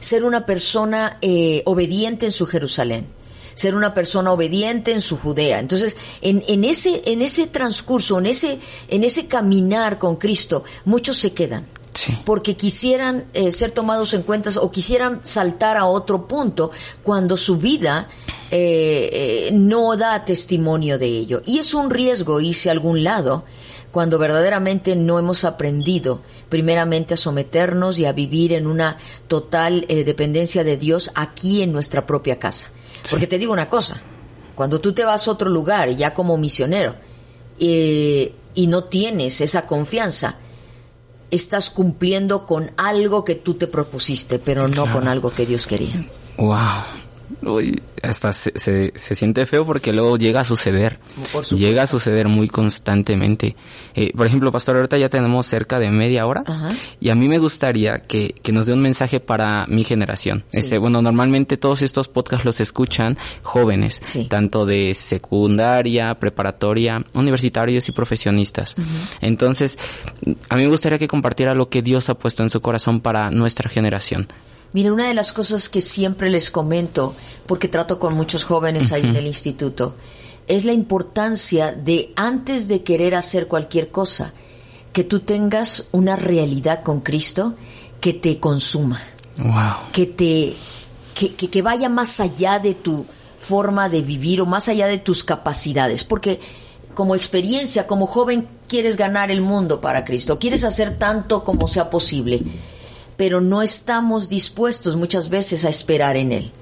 Ser 0.00 0.24
una 0.24 0.44
persona 0.44 1.18
eh, 1.22 1.62
obediente 1.66 2.26
en 2.26 2.32
su 2.32 2.46
Jerusalén 2.46 3.15
ser 3.56 3.74
una 3.74 3.94
persona 3.94 4.32
obediente 4.32 4.92
en 4.92 5.00
su 5.00 5.16
Judea. 5.16 5.58
Entonces, 5.58 5.96
en, 6.20 6.44
en, 6.46 6.62
ese, 6.62 7.02
en 7.06 7.22
ese 7.22 7.48
transcurso, 7.48 8.18
en 8.18 8.26
ese, 8.26 8.60
en 8.86 9.02
ese 9.02 9.26
caminar 9.26 9.98
con 9.98 10.16
Cristo, 10.16 10.62
muchos 10.84 11.16
se 11.16 11.32
quedan. 11.32 11.66
Porque 12.26 12.56
quisieran 12.56 13.24
eh, 13.32 13.50
ser 13.52 13.70
tomados 13.70 14.12
en 14.12 14.22
cuenta 14.22 14.50
o 14.60 14.70
quisieran 14.70 15.20
saltar 15.22 15.78
a 15.78 15.86
otro 15.86 16.28
punto 16.28 16.70
cuando 17.02 17.38
su 17.38 17.56
vida 17.56 18.08
eh, 18.50 19.08
eh, 19.10 19.50
no 19.54 19.96
da 19.96 20.22
testimonio 20.22 20.98
de 20.98 21.06
ello. 21.06 21.42
Y 21.46 21.58
es 21.58 21.72
un 21.72 21.88
riesgo 21.88 22.38
irse 22.38 22.68
a 22.68 22.72
algún 22.72 23.02
lado 23.02 23.44
cuando 23.90 24.18
verdaderamente 24.18 24.94
no 24.94 25.18
hemos 25.18 25.44
aprendido 25.44 26.20
primeramente 26.50 27.14
a 27.14 27.16
someternos 27.16 27.98
y 27.98 28.04
a 28.04 28.12
vivir 28.12 28.52
en 28.52 28.66
una 28.66 28.98
total 29.26 29.86
dependencia 29.88 30.64
de 30.64 30.76
Dios 30.76 31.10
aquí 31.14 31.62
en 31.62 31.72
nuestra 31.72 32.06
propia 32.06 32.38
casa. 32.38 32.68
Porque 33.10 33.26
te 33.26 33.38
digo 33.38 33.52
una 33.52 33.68
cosa, 33.68 34.00
cuando 34.54 34.80
tú 34.80 34.92
te 34.92 35.04
vas 35.04 35.26
a 35.26 35.30
otro 35.30 35.50
lugar, 35.50 35.90
ya 35.90 36.14
como 36.14 36.36
misionero, 36.36 36.96
eh, 37.58 38.34
y 38.54 38.66
no 38.66 38.84
tienes 38.84 39.40
esa 39.40 39.66
confianza, 39.66 40.36
estás 41.30 41.70
cumpliendo 41.70 42.46
con 42.46 42.72
algo 42.76 43.24
que 43.24 43.34
tú 43.34 43.54
te 43.54 43.66
propusiste, 43.66 44.38
pero 44.38 44.68
no 44.68 44.90
con 44.90 45.08
algo 45.08 45.30
que 45.30 45.46
Dios 45.46 45.66
quería. 45.66 46.06
Wow. 46.38 47.05
Uy, 47.42 47.80
hasta 48.02 48.32
se, 48.32 48.52
se, 48.94 49.14
siente 49.14 49.46
feo 49.46 49.66
porque 49.66 49.92
luego 49.92 50.16
llega 50.16 50.40
a 50.40 50.44
suceder. 50.44 50.98
Llega 51.50 51.82
a 51.82 51.86
suceder 51.86 52.28
muy 52.28 52.48
constantemente. 52.48 53.56
Eh, 53.94 54.12
por 54.16 54.26
ejemplo, 54.26 54.52
Pastor, 54.52 54.76
ahorita 54.76 54.96
ya 54.98 55.08
tenemos 55.08 55.46
cerca 55.46 55.78
de 55.78 55.90
media 55.90 56.26
hora 56.26 56.44
y 57.00 57.10
a 57.10 57.14
mí 57.14 57.28
me 57.28 57.38
gustaría 57.38 58.00
que, 58.00 58.34
que, 58.42 58.52
nos 58.52 58.66
dé 58.66 58.72
un 58.72 58.80
mensaje 58.80 59.20
para 59.20 59.66
mi 59.66 59.84
generación. 59.84 60.44
Este, 60.52 60.78
bueno, 60.78 61.02
normalmente 61.02 61.56
todos 61.56 61.82
estos 61.82 62.08
podcasts 62.08 62.44
los 62.44 62.60
escuchan 62.60 63.18
jóvenes, 63.42 64.00
tanto 64.28 64.66
de 64.66 64.94
secundaria, 64.94 66.18
preparatoria, 66.18 67.04
universitarios 67.14 67.88
y 67.88 67.92
profesionistas. 67.92 68.74
Entonces, 69.20 69.78
a 70.48 70.56
mí 70.56 70.62
me 70.62 70.68
gustaría 70.68 70.98
que 70.98 71.08
compartiera 71.08 71.54
lo 71.54 71.68
que 71.68 71.82
Dios 71.82 72.08
ha 72.08 72.18
puesto 72.18 72.42
en 72.42 72.50
su 72.50 72.60
corazón 72.60 73.00
para 73.00 73.30
nuestra 73.30 73.68
generación. 73.68 74.28
Mire, 74.72 74.90
una 74.90 75.08
de 75.08 75.14
las 75.14 75.32
cosas 75.32 75.68
que 75.68 75.80
siempre 75.80 76.30
les 76.30 76.50
comento, 76.50 77.14
porque 77.46 77.68
trato 77.68 77.98
con 77.98 78.14
muchos 78.14 78.44
jóvenes 78.44 78.92
ahí 78.92 79.02
en 79.02 79.16
el 79.16 79.26
instituto, 79.26 79.94
es 80.46 80.64
la 80.64 80.72
importancia 80.72 81.72
de 81.72 82.12
antes 82.16 82.68
de 82.68 82.82
querer 82.82 83.14
hacer 83.14 83.48
cualquier 83.48 83.90
cosa, 83.90 84.32
que 84.92 85.04
tú 85.04 85.20
tengas 85.20 85.88
una 85.92 86.16
realidad 86.16 86.82
con 86.82 87.00
Cristo 87.00 87.54
que 88.00 88.12
te 88.12 88.38
consuma. 88.38 89.02
Que 89.92 90.06
te 90.06 90.54
que, 91.14 91.34
que, 91.34 91.62
vaya 91.62 91.88
más 91.88 92.20
allá 92.20 92.58
de 92.58 92.74
tu 92.74 93.06
forma 93.38 93.88
de 93.88 94.02
vivir 94.02 94.40
o 94.40 94.46
más 94.46 94.68
allá 94.68 94.86
de 94.86 94.98
tus 94.98 95.24
capacidades, 95.24 96.04
porque 96.04 96.40
como 96.94 97.14
experiencia, 97.14 97.86
como 97.86 98.06
joven, 98.06 98.48
quieres 98.68 98.96
ganar 98.96 99.30
el 99.30 99.40
mundo 99.40 99.80
para 99.80 100.04
Cristo, 100.04 100.38
quieres 100.38 100.64
hacer 100.64 100.98
tanto 100.98 101.44
como 101.44 101.68
sea 101.68 101.90
posible 101.90 102.42
pero 103.16 103.40
no 103.40 103.62
estamos 103.62 104.28
dispuestos 104.28 104.96
muchas 104.96 105.28
veces 105.28 105.64
a 105.64 105.68
esperar 105.68 106.16
en 106.16 106.32
Él. 106.32 106.52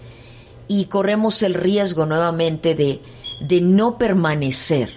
Y 0.69 0.87
corremos 0.87 1.43
el 1.43 1.55
riesgo 1.55 2.07
nuevamente 2.07 2.75
de, 2.75 3.01
de 3.41 3.61
no 3.61 3.99
permanecer. 3.99 4.91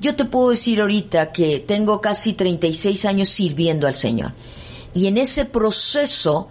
Yo 0.00 0.14
te 0.14 0.24
puedo 0.24 0.50
decir 0.50 0.80
ahorita 0.80 1.32
que 1.32 1.58
tengo 1.60 2.00
casi 2.00 2.34
36 2.34 3.04
años 3.04 3.28
sirviendo 3.28 3.86
al 3.86 3.94
Señor. 3.94 4.32
Y 4.94 5.06
en 5.06 5.18
ese 5.18 5.44
proceso, 5.44 6.48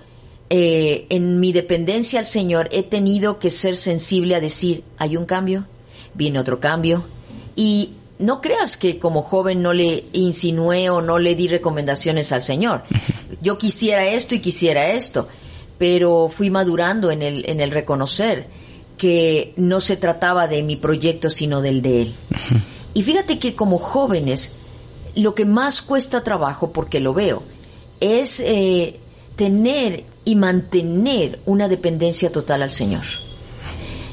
eh, 0.49 1.05
en 1.09 1.39
mi 1.39 1.51
dependencia 1.51 2.19
al 2.19 2.25
Señor, 2.25 2.69
he 2.71 2.83
tenido 2.83 3.39
que 3.39 3.49
ser 3.49 3.75
sensible 3.75 4.35
a 4.35 4.39
decir, 4.39 4.83
hay 4.97 5.17
un 5.17 5.25
cambio, 5.25 5.65
viene 6.13 6.39
otro 6.39 6.59
cambio. 6.59 7.05
Y 7.55 7.93
no 8.19 8.41
creas 8.41 8.77
que 8.77 8.99
como 8.99 9.21
joven 9.21 9.61
no 9.61 9.73
le 9.73 10.05
insinué 10.13 10.89
o 10.89 11.01
no 11.01 11.19
le 11.19 11.35
di 11.35 11.47
recomendaciones 11.47 12.31
al 12.31 12.41
Señor. 12.41 12.83
Yo 13.45 13.59
quisiera 13.59 14.07
esto 14.07 14.33
y 14.33 14.39
quisiera 14.39 14.89
esto, 14.89 15.27
pero 15.77 16.29
fui 16.29 16.49
madurando 16.49 17.11
en 17.11 17.21
el, 17.21 17.47
en 17.47 17.59
el 17.59 17.69
reconocer 17.69 18.47
que 18.97 19.53
no 19.55 19.81
se 19.81 19.97
trataba 19.97 20.47
de 20.47 20.63
mi 20.63 20.77
proyecto, 20.77 21.29
sino 21.29 21.61
del 21.61 21.83
de 21.83 22.01
Él. 22.01 22.15
Y 22.95 23.03
fíjate 23.03 23.37
que 23.37 23.53
como 23.53 23.77
jóvenes, 23.77 24.49
lo 25.13 25.35
que 25.35 25.45
más 25.45 25.83
cuesta 25.83 26.23
trabajo, 26.23 26.71
porque 26.71 26.99
lo 26.99 27.13
veo, 27.13 27.43
es 27.99 28.39
eh, 28.39 28.99
tener 29.35 30.05
y 30.23 30.35
mantener 30.35 31.39
una 31.45 31.67
dependencia 31.67 32.31
total 32.31 32.63
al 32.63 32.71
Señor. 32.71 33.03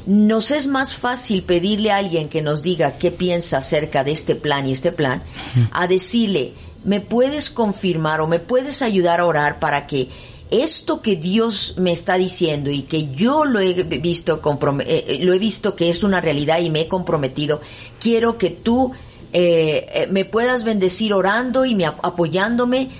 Nos 0.05 0.51
es 0.51 0.67
más 0.67 0.95
fácil 0.95 1.43
pedirle 1.45 1.91
a 1.91 1.97
alguien 1.97 2.29
que 2.29 2.43
nos 2.43 2.61
diga 2.61 2.99
qué 2.99 3.11
piensa 3.11 3.57
acerca 3.57 4.05
de 4.05 4.13
este 4.13 4.35
plan 4.35 4.67
y 4.67 4.73
este 4.73 4.93
plan, 4.93 5.23
a 5.71 5.87
decirle, 5.87 6.53
¿me 6.85 7.01
puedes 7.01 7.51
confirmar 7.51 8.21
o 8.21 8.27
me 8.27 8.39
puedes 8.39 8.83
ayudar 8.83 9.21
a 9.21 9.27
orar 9.27 9.59
para 9.59 9.87
que 9.87 10.09
esto 10.53 11.01
que 11.01 11.17
Dios 11.17 11.75
me 11.79 11.93
está 11.93 12.17
diciendo 12.19 12.71
y 12.71 12.83
que 12.83 13.11
yo 13.13 13.45
lo 13.45 13.59
he 13.59 13.73
visto 13.85 14.41
eh, 14.81 15.05
eh, 15.09 15.19
lo 15.23 15.33
he 15.33 15.39
visto 15.39 15.75
que 15.75 15.89
es 15.89 16.03
una 16.03 16.21
realidad 16.21 16.61
y 16.61 16.69
me 16.69 16.83
he 16.83 16.89
comprometido, 16.89 17.61
quiero 17.99 18.37
que 18.37 18.51
tú 18.51 18.93
eh, 19.33 20.07
me 20.11 20.27
puedas 20.27 20.63
bendecir 20.63 21.15
orando 21.15 21.65
y 21.65 21.75
me, 21.75 21.87
apoyándome 21.87 22.91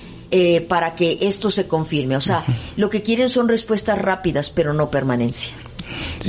para 0.67 0.95
que 0.95 1.19
esto 1.21 1.51
se 1.51 1.67
confirme. 1.67 2.17
O 2.17 2.21
sea, 2.23 2.43
lo 2.79 2.89
que 2.89 3.03
quieren 3.03 3.29
son 3.29 3.51
respuestas 3.51 3.99
rápidas, 4.01 4.49
pero 4.49 4.73
no 4.73 4.91
permanencia. 4.91 5.53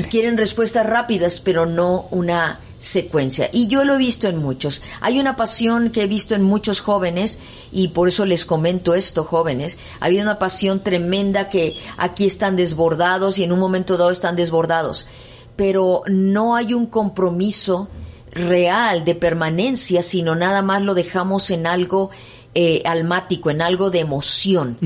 Quieren 0.10 0.36
respuestas 0.36 0.86
rápidas, 0.86 1.40
pero 1.40 1.66
no 1.66 2.10
una 2.12 2.60
secuencia. 2.84 3.50
Y 3.54 3.68
yo 3.68 3.86
lo 3.86 3.96
he 3.96 3.98
visto 3.98 4.28
en 4.28 4.38
muchos. 4.38 4.82
Hay 5.00 5.20
una 5.20 5.38
pasión 5.38 5.90
que 5.90 6.04
he 6.04 6.08
visto 6.08 6.36
en 6.36 6.44
muchos 6.44 6.82
jóvenes, 6.82 7.40
y 7.72 7.90
por 7.90 8.10
eso 8.10 8.26
les 8.26 8.46
comento 8.46 8.94
esto, 8.94 9.24
jóvenes. 9.24 9.78
Ha 10.02 10.08
habido 10.08 10.24
una 10.24 10.38
pasión 10.38 10.82
tremenda 10.84 11.50
que 11.50 11.78
aquí 11.98 12.26
están 12.26 12.58
desbordados 12.58 13.40
y 13.40 13.44
en 13.44 13.54
un 13.54 13.60
momento 13.60 13.98
dado 13.98 14.12
están 14.12 14.36
desbordados. 14.36 15.08
Pero 15.56 16.04
no 16.08 16.56
hay 16.56 16.74
un 16.74 16.88
compromiso 16.88 17.88
real 18.32 19.06
de 19.06 19.16
permanencia, 19.16 20.04
sino 20.04 20.36
nada 20.36 20.62
más 20.62 20.82
lo 20.82 20.94
dejamos 20.94 21.52
en 21.52 21.68
algo 21.68 22.10
eh, 22.56 22.84
almático, 22.86 23.50
en 23.50 23.62
algo 23.62 23.90
de 23.90 24.00
emoción, 24.00 24.78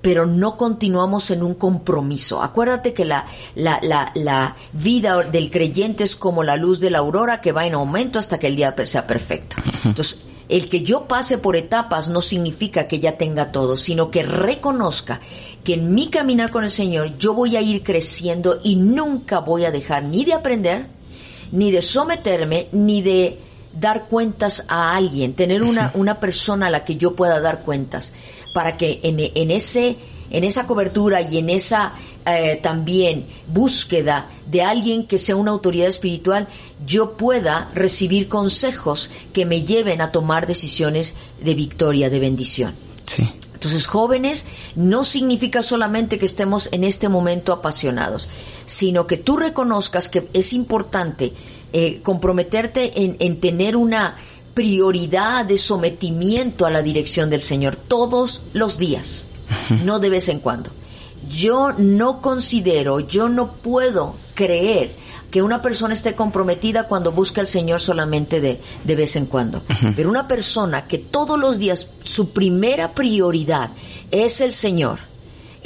pero 0.00 0.26
no 0.26 0.56
continuamos 0.56 1.30
en 1.30 1.42
un 1.42 1.54
compromiso. 1.54 2.42
Acuérdate 2.42 2.92
que 2.92 3.04
la, 3.04 3.26
la, 3.54 3.80
la, 3.82 4.12
la, 4.14 4.56
vida 4.72 5.22
del 5.24 5.50
creyente 5.50 6.04
es 6.04 6.14
como 6.14 6.44
la 6.44 6.56
luz 6.56 6.78
de 6.78 6.90
la 6.90 6.98
aurora 6.98 7.40
que 7.40 7.52
va 7.52 7.66
en 7.66 7.74
aumento 7.74 8.18
hasta 8.18 8.38
que 8.38 8.46
el 8.46 8.56
día 8.56 8.74
sea 8.84 9.06
perfecto. 9.06 9.56
Entonces, 9.84 10.20
el 10.48 10.68
que 10.68 10.82
yo 10.82 11.08
pase 11.08 11.38
por 11.38 11.56
etapas 11.56 12.08
no 12.08 12.22
significa 12.22 12.86
que 12.86 13.00
ya 13.00 13.18
tenga 13.18 13.50
todo, 13.50 13.76
sino 13.76 14.10
que 14.10 14.22
reconozca 14.22 15.20
que 15.64 15.74
en 15.74 15.94
mi 15.94 16.08
caminar 16.08 16.50
con 16.50 16.62
el 16.62 16.70
Señor 16.70 17.18
yo 17.18 17.34
voy 17.34 17.56
a 17.56 17.60
ir 17.60 17.82
creciendo 17.82 18.60
y 18.62 18.76
nunca 18.76 19.40
voy 19.40 19.64
a 19.64 19.72
dejar 19.72 20.04
ni 20.04 20.24
de 20.24 20.34
aprender, 20.34 20.86
ni 21.50 21.72
de 21.72 21.82
someterme, 21.82 22.68
ni 22.70 23.02
de 23.02 23.40
dar 23.78 24.06
cuentas 24.06 24.64
a 24.68 24.96
alguien, 24.96 25.34
tener 25.34 25.62
una, 25.62 25.92
una 25.94 26.20
persona 26.20 26.66
a 26.66 26.70
la 26.70 26.84
que 26.84 26.96
yo 26.96 27.14
pueda 27.14 27.40
dar 27.40 27.62
cuentas, 27.62 28.12
para 28.54 28.76
que 28.76 29.00
en, 29.02 29.20
en 29.20 29.50
ese, 29.50 29.96
en 30.30 30.44
esa 30.44 30.66
cobertura 30.66 31.20
y 31.20 31.38
en 31.38 31.50
esa 31.50 31.92
eh, 32.28 32.58
también 32.60 33.26
búsqueda 33.46 34.28
de 34.50 34.62
alguien 34.62 35.06
que 35.06 35.18
sea 35.18 35.36
una 35.36 35.52
autoridad 35.52 35.86
espiritual, 35.86 36.48
yo 36.84 37.16
pueda 37.16 37.70
recibir 37.72 38.28
consejos 38.28 39.10
que 39.32 39.46
me 39.46 39.62
lleven 39.62 40.00
a 40.00 40.10
tomar 40.10 40.46
decisiones 40.46 41.14
de 41.40 41.54
victoria, 41.54 42.10
de 42.10 42.18
bendición. 42.18 42.74
Entonces, 43.54 43.86
jóvenes 43.86 44.44
no 44.74 45.04
significa 45.04 45.62
solamente 45.62 46.18
que 46.18 46.26
estemos 46.26 46.68
en 46.72 46.84
este 46.84 47.08
momento 47.08 47.52
apasionados, 47.52 48.28
sino 48.66 49.06
que 49.06 49.16
tú 49.16 49.36
reconozcas 49.36 50.08
que 50.08 50.28
es 50.32 50.52
importante 50.52 51.32
eh, 51.78 52.00
comprometerte 52.02 53.04
en, 53.04 53.16
en 53.18 53.38
tener 53.38 53.76
una 53.76 54.16
prioridad 54.54 55.44
de 55.44 55.58
sometimiento 55.58 56.64
a 56.64 56.70
la 56.70 56.80
dirección 56.80 57.28
del 57.28 57.42
Señor 57.42 57.76
todos 57.76 58.40
los 58.54 58.78
días, 58.78 59.26
no 59.84 59.98
de 59.98 60.08
vez 60.08 60.30
en 60.30 60.40
cuando. 60.40 60.70
Yo 61.28 61.74
no 61.76 62.22
considero, 62.22 63.00
yo 63.00 63.28
no 63.28 63.52
puedo 63.52 64.14
creer 64.32 64.90
que 65.30 65.42
una 65.42 65.60
persona 65.60 65.92
esté 65.92 66.14
comprometida 66.14 66.88
cuando 66.88 67.12
busca 67.12 67.42
al 67.42 67.46
Señor 67.46 67.78
solamente 67.78 68.40
de, 68.40 68.58
de 68.82 68.96
vez 68.96 69.14
en 69.16 69.26
cuando. 69.26 69.60
Pero 69.94 70.08
una 70.08 70.26
persona 70.26 70.86
que 70.86 70.96
todos 70.96 71.38
los 71.38 71.58
días 71.58 71.88
su 72.04 72.30
primera 72.30 72.94
prioridad 72.94 73.68
es 74.10 74.40
el 74.40 74.54
Señor, 74.54 75.00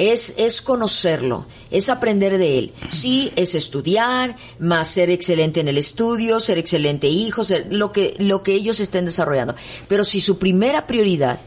es, 0.01 0.33
es 0.39 0.63
conocerlo, 0.63 1.45
es 1.71 1.91
aprender 1.91 2.39
de 2.39 2.59
él. 2.59 2.73
Sí, 2.89 3.33
es 3.37 3.55
estudiar, 3.55 4.35
más 4.59 4.89
ser 4.89 5.11
excelente 5.11 5.61
en 5.61 5.69
el 5.69 5.77
estudio, 5.77 6.41
ser 6.41 6.57
excelente 6.57 7.07
hijo, 7.09 7.45
ser 7.45 7.71
lo 7.71 7.93
que, 7.93 8.15
lo 8.19 8.43
que 8.43 8.55
ellos 8.55 8.81
estén 8.81 9.05
desarrollando. 9.05 9.55
Pero 9.89 10.05
si 10.05 10.21
su 10.21 10.39
primera 10.39 10.87
prioridad 10.87 11.39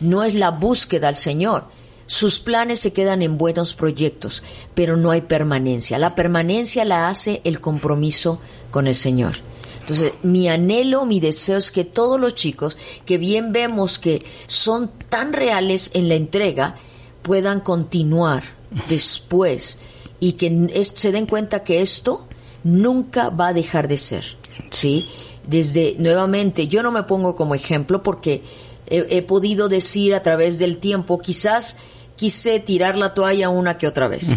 no 0.00 0.24
es 0.24 0.34
la 0.34 0.50
búsqueda 0.50 1.06
al 1.06 1.14
Señor, 1.14 1.66
sus 2.06 2.40
planes 2.40 2.80
se 2.80 2.92
quedan 2.92 3.22
en 3.22 3.38
buenos 3.38 3.74
proyectos, 3.74 4.42
pero 4.74 4.96
no 4.96 5.12
hay 5.12 5.20
permanencia. 5.20 5.96
La 5.96 6.16
permanencia 6.16 6.84
la 6.84 7.08
hace 7.08 7.40
el 7.44 7.60
compromiso 7.60 8.40
con 8.72 8.88
el 8.88 8.96
Señor. 8.96 9.36
Entonces, 9.78 10.14
mi 10.24 10.48
anhelo, 10.48 11.06
mi 11.06 11.20
deseo 11.20 11.58
es 11.58 11.70
que 11.70 11.84
todos 11.84 12.18
los 12.20 12.34
chicos 12.34 12.76
que 13.06 13.18
bien 13.18 13.52
vemos 13.52 14.00
que 14.00 14.24
son 14.48 14.90
tan 15.08 15.32
reales 15.32 15.92
en 15.94 16.08
la 16.08 16.16
entrega, 16.16 16.76
puedan 17.22 17.60
continuar 17.60 18.44
después 18.88 19.78
y 20.20 20.32
que 20.32 20.84
se 20.94 21.12
den 21.12 21.26
cuenta 21.26 21.64
que 21.64 21.80
esto 21.80 22.26
nunca 22.62 23.30
va 23.30 23.48
a 23.48 23.54
dejar 23.54 23.88
de 23.88 23.96
ser. 23.96 24.36
¿Sí? 24.70 25.06
Desde, 25.46 25.96
nuevamente, 25.98 26.68
yo 26.68 26.82
no 26.82 26.92
me 26.92 27.04
pongo 27.04 27.34
como 27.34 27.54
ejemplo 27.54 28.02
porque 28.02 28.42
he, 28.86 29.22
podido 29.22 29.68
decir 29.68 30.14
a 30.14 30.22
través 30.22 30.58
del 30.58 30.78
tiempo, 30.78 31.20
quizás 31.20 31.76
quise 32.16 32.60
tirar 32.60 32.96
la 32.96 33.14
toalla 33.14 33.48
una 33.48 33.78
que 33.78 33.86
otra 33.86 34.08
vez. 34.08 34.28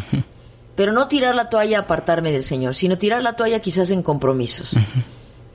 Pero 0.76 0.92
no 0.92 1.08
tirar 1.08 1.36
la 1.36 1.50
toalla 1.50 1.80
apartarme 1.80 2.32
del 2.32 2.44
Señor, 2.44 2.74
sino 2.74 2.98
tirar 2.98 3.22
la 3.22 3.36
toalla 3.36 3.60
quizás 3.60 3.92
en 3.92 4.02
compromisos. 4.02 4.76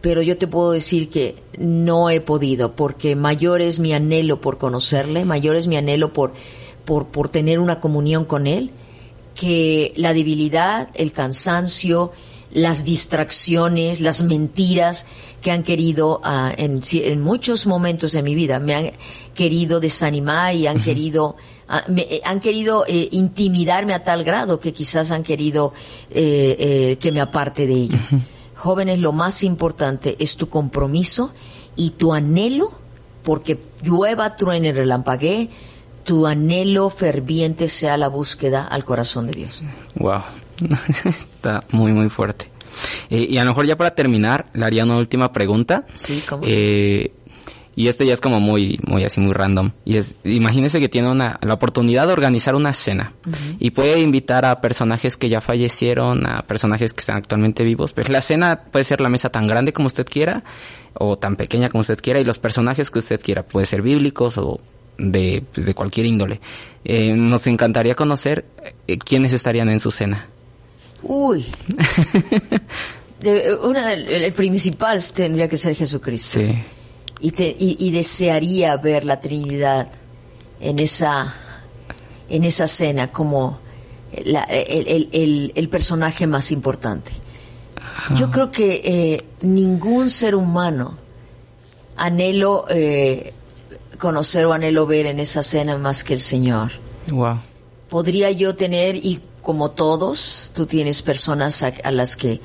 Pero 0.01 0.23
yo 0.23 0.37
te 0.37 0.47
puedo 0.47 0.73
decir 0.73 1.09
que 1.11 1.43
no 1.59 2.11
he 2.11 2.21
podido, 2.21 2.73
porque 2.73 3.17
mayor 3.17 3.61
es 3.63 3.79
mi 3.79 3.93
anhelo 3.93 4.41
por 4.41 4.59
conocerle, 4.59 5.25
mayor 5.25 5.57
es 5.57 5.67
mi 5.67 5.77
anhelo 5.77 6.13
por 6.13 6.35
por, 6.89 7.29
tener 7.29 7.59
una 7.59 7.81
comunión 7.81 8.25
con 8.25 8.47
Él, 8.47 8.71
que 9.35 9.93
la 9.97 10.15
debilidad, 10.15 10.89
el 10.95 11.13
cansancio, 11.13 12.13
las 12.51 12.85
distracciones, 12.85 14.01
las 14.01 14.23
mentiras 14.23 15.05
que 15.43 15.51
han 15.51 15.65
querido 15.65 16.21
ah, 16.25 16.51
en, 16.57 16.81
en, 16.93 17.21
muchos 17.21 17.67
momentos 17.67 18.13
de 18.13 18.23
mi 18.23 18.35
vida 18.35 18.59
me 18.59 18.75
han 18.75 18.93
querido 19.35 19.81
desanimar 19.81 20.55
y 20.55 20.67
han 20.67 20.83
querido 20.83 21.37
ah, 21.69 21.85
me, 21.89 22.23
han 22.25 22.41
querido 22.41 22.87
eh, 22.89 23.09
intimidarme 23.13 23.93
a 23.93 24.03
tal 24.03 24.25
grado 24.25 24.59
que 24.59 24.73
quizás 24.73 25.11
han 25.11 25.23
querido 25.23 25.75
eh, 26.11 26.57
eh, 26.59 26.97
que 26.99 27.13
me 27.13 27.21
aparte 27.21 27.67
de 27.67 27.75
ello. 27.75 27.99
Jóvenes, 28.57 28.99
lo 28.99 29.13
más 29.13 29.45
importante 29.45 30.17
es 30.19 30.39
tu 30.39 30.49
compromiso 30.49 31.33
y 31.77 31.91
tu 31.91 32.15
anhelo 32.15 32.73
porque 33.23 33.59
llueva, 33.83 34.37
truene, 34.37 34.73
relampaguee, 34.73 35.51
tu 36.09 36.27
anhelo 36.27 36.89
ferviente 36.89 37.69
sea 37.69 37.99
la 37.99 38.09
búsqueda 38.09 38.67
al 38.67 38.83
corazón 38.83 39.27
de 39.27 39.33
Dios. 39.35 39.63
Wow, 39.97 40.23
está 41.05 41.63
muy, 41.71 41.93
muy 41.93 42.09
fuerte. 42.09 42.51
Eh, 43.11 43.27
y 43.29 43.37
a 43.37 43.45
lo 43.45 43.51
mejor 43.51 43.67
ya 43.67 43.77
para 43.77 43.95
terminar, 43.95 44.47
le 44.55 44.65
haría 44.65 44.85
una 44.85 44.97
última 44.97 45.35
pregunta. 45.35 45.87
Sí, 45.97 46.23
¿cómo? 46.27 46.45
Eh, 46.47 47.13
y 47.77 47.89
este 47.89 48.07
ya 48.07 48.15
es 48.15 48.23
como 48.23 48.41
muy, 48.41 48.81
muy 48.87 49.05
así, 49.05 49.21
muy 49.21 49.35
random. 49.35 49.73
Y 49.85 49.99
es, 49.99 50.17
imagínese 50.25 50.81
que 50.81 50.89
tiene 50.89 51.11
una, 51.11 51.39
la 51.43 51.53
oportunidad 51.53 52.07
de 52.07 52.15
organizar 52.15 52.55
una 52.55 52.73
cena. 52.73 53.13
Y 53.59 53.73
puede 53.73 54.01
invitar 54.01 54.47
a 54.47 54.63
personajes 54.63 55.19
que 55.19 55.29
ya 55.29 55.43
fallecieron, 55.43 56.27
a 56.27 56.41
personajes 56.47 56.95
que 56.95 57.01
están 57.01 57.17
actualmente 57.17 57.65
vivos. 57.65 57.93
Pues 57.93 58.09
la 58.09 58.23
cena 58.23 58.63
puede 58.73 58.85
ser 58.85 59.03
la 59.03 59.11
mesa 59.11 59.29
tan 59.29 59.47
grande 59.47 59.75
como 59.75 59.89
usted 59.89 60.07
quiera, 60.07 60.43
o 60.95 61.19
tan 61.19 61.37
pequeña 61.37 61.69
como 61.69 61.83
usted 61.83 61.99
quiera, 62.01 62.19
y 62.19 62.25
los 62.25 62.39
personajes 62.39 62.91
que 62.91 63.01
usted 63.01 63.21
quiera. 63.21 63.43
Puede 63.43 63.67
ser 63.67 63.83
bíblicos 63.83 64.39
o 64.39 64.59
de, 64.99 65.45
pues, 65.53 65.65
de 65.65 65.75
cualquier 65.75 66.07
índole. 66.07 66.41
Eh, 66.85 67.13
nos 67.15 67.47
encantaría 67.47 67.95
conocer 67.95 68.45
eh, 68.87 68.99
quiénes 68.99 69.33
estarían 69.33 69.71
en 69.71 69.81
su 69.81 69.91
cena. 69.91 70.27
Uy. 71.03 71.47
una, 73.63 73.93
el, 73.93 74.33
principal 74.33 75.03
tendría 75.15 75.49
que 75.49 75.57
ser 75.57 75.75
Jesucristo. 75.75 76.41
Sí. 76.41 76.63
Y, 77.21 77.31
te, 77.33 77.57
y, 77.59 77.91
desearía 77.91 78.77
ver 78.77 79.05
la 79.05 79.21
Trinidad 79.21 79.89
en 80.61 80.79
esa, 80.79 81.35
en 82.29 82.45
esa 82.45 82.69
cena 82.69 83.11
como 83.11 83.59
la, 84.25 84.45
el, 84.45 85.09
el, 85.11 85.53
el, 85.55 85.69
personaje 85.69 86.29
más 86.29 86.53
importante. 86.53 87.11
Yo 88.15 88.31
creo 88.31 88.53
que 88.53 88.81
eh, 88.85 89.25
ningún 89.43 90.11
ser 90.11 90.37
humano 90.37 90.97
anhelo 91.97 92.65
eh, 92.71 93.35
conocer 93.99 94.47
o 94.47 94.53
anhelo 94.53 94.87
ver 94.87 95.07
en 95.07 95.21
esa 95.21 95.43
cena 95.43 95.77
más 95.77 96.05
que 96.05 96.15
el 96.15 96.21
Señor. 96.21 96.73
Wow. 97.11 97.41
Podría 97.89 98.31
yo 98.31 98.55
tener, 98.55 98.97
y 98.97 99.21
como 99.43 99.71
todos, 99.71 100.53
tú 100.55 100.67
tienes 100.67 101.03
personas 101.03 101.63
a, 101.63 101.91
las 101.91 102.17
que 102.17 102.41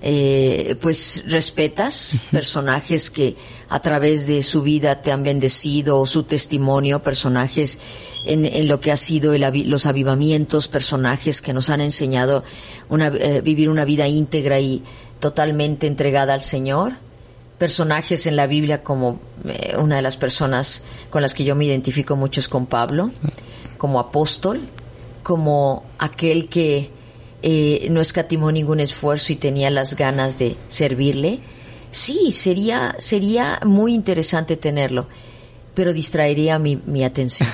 eh, 0.00 0.76
pues 0.80 1.22
respetas, 1.26 2.22
personajes 2.30 3.10
que 3.10 3.36
a 3.68 3.80
través 3.80 4.26
de 4.26 4.42
su 4.42 4.62
vida 4.62 5.02
te 5.02 5.12
han 5.12 5.22
bendecido, 5.22 6.00
o 6.00 6.06
su 6.06 6.22
testimonio, 6.22 7.02
personajes 7.02 7.78
en, 8.24 8.66
lo 8.66 8.80
que 8.80 8.92
ha 8.92 8.96
sido 8.96 9.32
los 9.36 9.86
avivamientos, 9.86 10.68
personajes 10.68 11.42
que 11.42 11.52
nos 11.52 11.70
han 11.70 11.80
enseñado 11.80 12.44
una, 12.88 13.08
eh, 13.08 13.40
vivir 13.42 13.68
una 13.68 13.84
vida 13.84 14.08
íntegra 14.08 14.58
y 14.60 14.82
totalmente 15.20 15.86
entregada 15.86 16.34
al 16.34 16.42
Señor 16.42 17.07
personajes 17.58 18.26
en 18.26 18.36
la 18.36 18.46
Biblia 18.46 18.82
como 18.82 19.20
eh, 19.46 19.76
una 19.76 19.96
de 19.96 20.02
las 20.02 20.16
personas 20.16 20.84
con 21.10 21.22
las 21.22 21.34
que 21.34 21.44
yo 21.44 21.56
me 21.56 21.64
identifico 21.64 22.16
mucho 22.16 22.40
es 22.40 22.48
con 22.48 22.66
Pablo, 22.66 23.10
como 23.76 23.98
apóstol, 23.98 24.60
como 25.22 25.84
aquel 25.98 26.48
que 26.48 26.90
eh, 27.42 27.86
no 27.90 28.00
escatimó 28.00 28.50
ningún 28.52 28.80
esfuerzo 28.80 29.32
y 29.32 29.36
tenía 29.36 29.70
las 29.70 29.96
ganas 29.96 30.38
de 30.38 30.56
servirle. 30.68 31.40
Sí, 31.90 32.32
sería, 32.32 32.96
sería 32.98 33.60
muy 33.64 33.94
interesante 33.94 34.56
tenerlo, 34.56 35.08
pero 35.74 35.92
distraería 35.92 36.58
mi, 36.58 36.76
mi 36.76 37.04
atención. 37.04 37.48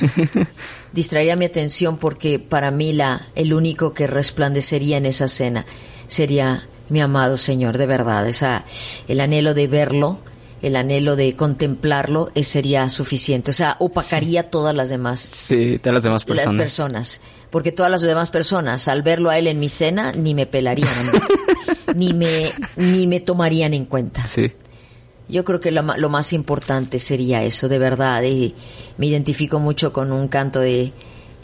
distraería 0.92 1.36
mi 1.36 1.46
atención 1.46 1.96
porque 1.96 2.38
para 2.38 2.70
mí 2.70 2.92
la, 2.92 3.28
el 3.34 3.54
único 3.54 3.94
que 3.94 4.06
resplandecería 4.06 4.98
en 4.98 5.06
esa 5.06 5.28
cena 5.28 5.64
sería 6.08 6.68
mi 6.88 7.00
amado 7.00 7.36
Señor, 7.36 7.78
de 7.78 7.86
verdad. 7.86 8.26
Esa, 8.28 8.64
el 9.08 9.20
anhelo 9.20 9.54
de 9.54 9.66
verlo, 9.66 10.18
el 10.62 10.76
anhelo 10.76 11.16
de 11.16 11.34
contemplarlo, 11.36 12.30
eh, 12.34 12.44
sería 12.44 12.88
suficiente. 12.88 13.50
O 13.50 13.54
sea, 13.54 13.76
opacaría 13.78 14.50
todas 14.50 14.74
las 14.74 14.88
demás. 14.88 15.20
Sí, 15.20 15.78
todas 15.78 15.94
las 15.94 16.04
demás 16.04 16.24
personas. 16.24 16.54
Las 16.54 16.62
personas. 16.62 17.20
Porque 17.50 17.72
todas 17.72 17.90
las 17.90 18.00
demás 18.02 18.30
personas, 18.30 18.88
al 18.88 19.02
verlo 19.02 19.30
a 19.30 19.38
él 19.38 19.46
en 19.46 19.60
mi 19.60 19.68
cena, 19.68 20.12
ni 20.12 20.34
me 20.34 20.46
pelarían, 20.46 20.88
ni 21.94 22.12
me, 22.12 22.50
ni 22.76 23.06
me 23.06 23.20
tomarían 23.20 23.74
en 23.74 23.84
cuenta. 23.84 24.26
Sí. 24.26 24.52
Yo 25.28 25.44
creo 25.44 25.60
que 25.60 25.70
lo, 25.70 25.82
lo 25.82 26.08
más 26.10 26.32
importante 26.32 26.98
sería 26.98 27.44
eso, 27.44 27.68
de 27.68 27.78
verdad. 27.78 28.22
Y 28.24 28.54
me 28.98 29.06
identifico 29.06 29.58
mucho 29.58 29.92
con 29.92 30.12
un 30.12 30.28
canto 30.28 30.60
de 30.60 30.92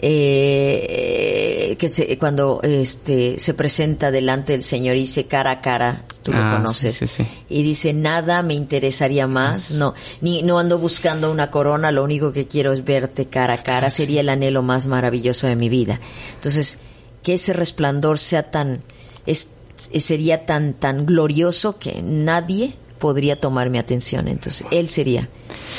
eh, 0.02 1.76
que 1.78 1.88
se, 1.90 2.16
cuando 2.16 2.60
este, 2.62 3.38
se 3.38 3.52
presenta 3.52 4.10
delante 4.10 4.54
del 4.54 4.62
Señor 4.62 4.96
y 4.96 5.00
dice 5.00 5.26
cara 5.26 5.50
a 5.50 5.60
cara, 5.60 6.04
tú 6.22 6.32
lo 6.32 6.38
ah, 6.38 6.54
conoces, 6.56 7.20
y 7.50 7.62
dice 7.62 7.92
nada 7.92 8.42
me 8.42 8.54
interesaría 8.54 9.26
más, 9.26 9.72
no, 9.72 9.92
ni 10.22 10.42
no 10.42 10.58
ando 10.58 10.78
buscando 10.78 11.30
una 11.30 11.50
corona, 11.50 11.92
lo 11.92 12.02
único 12.02 12.32
que 12.32 12.46
quiero 12.46 12.72
es 12.72 12.82
verte 12.82 13.26
cara 13.26 13.54
a 13.54 13.62
cara, 13.62 13.88
ah, 13.88 13.90
sería 13.90 14.22
el 14.22 14.30
anhelo 14.30 14.62
más 14.62 14.86
maravilloso 14.86 15.46
de 15.46 15.56
mi 15.56 15.68
vida. 15.68 16.00
Entonces, 16.34 16.78
que 17.22 17.34
ese 17.34 17.52
resplandor 17.52 18.18
sea 18.18 18.50
tan, 18.50 18.78
es, 19.26 19.50
sería 19.76 20.46
tan, 20.46 20.72
tan 20.72 21.04
glorioso 21.04 21.78
que 21.78 22.00
nadie 22.02 22.72
podría 22.98 23.38
tomar 23.38 23.68
mi 23.68 23.76
atención. 23.76 24.28
Entonces, 24.28 24.66
él 24.70 24.88
sería 24.88 25.28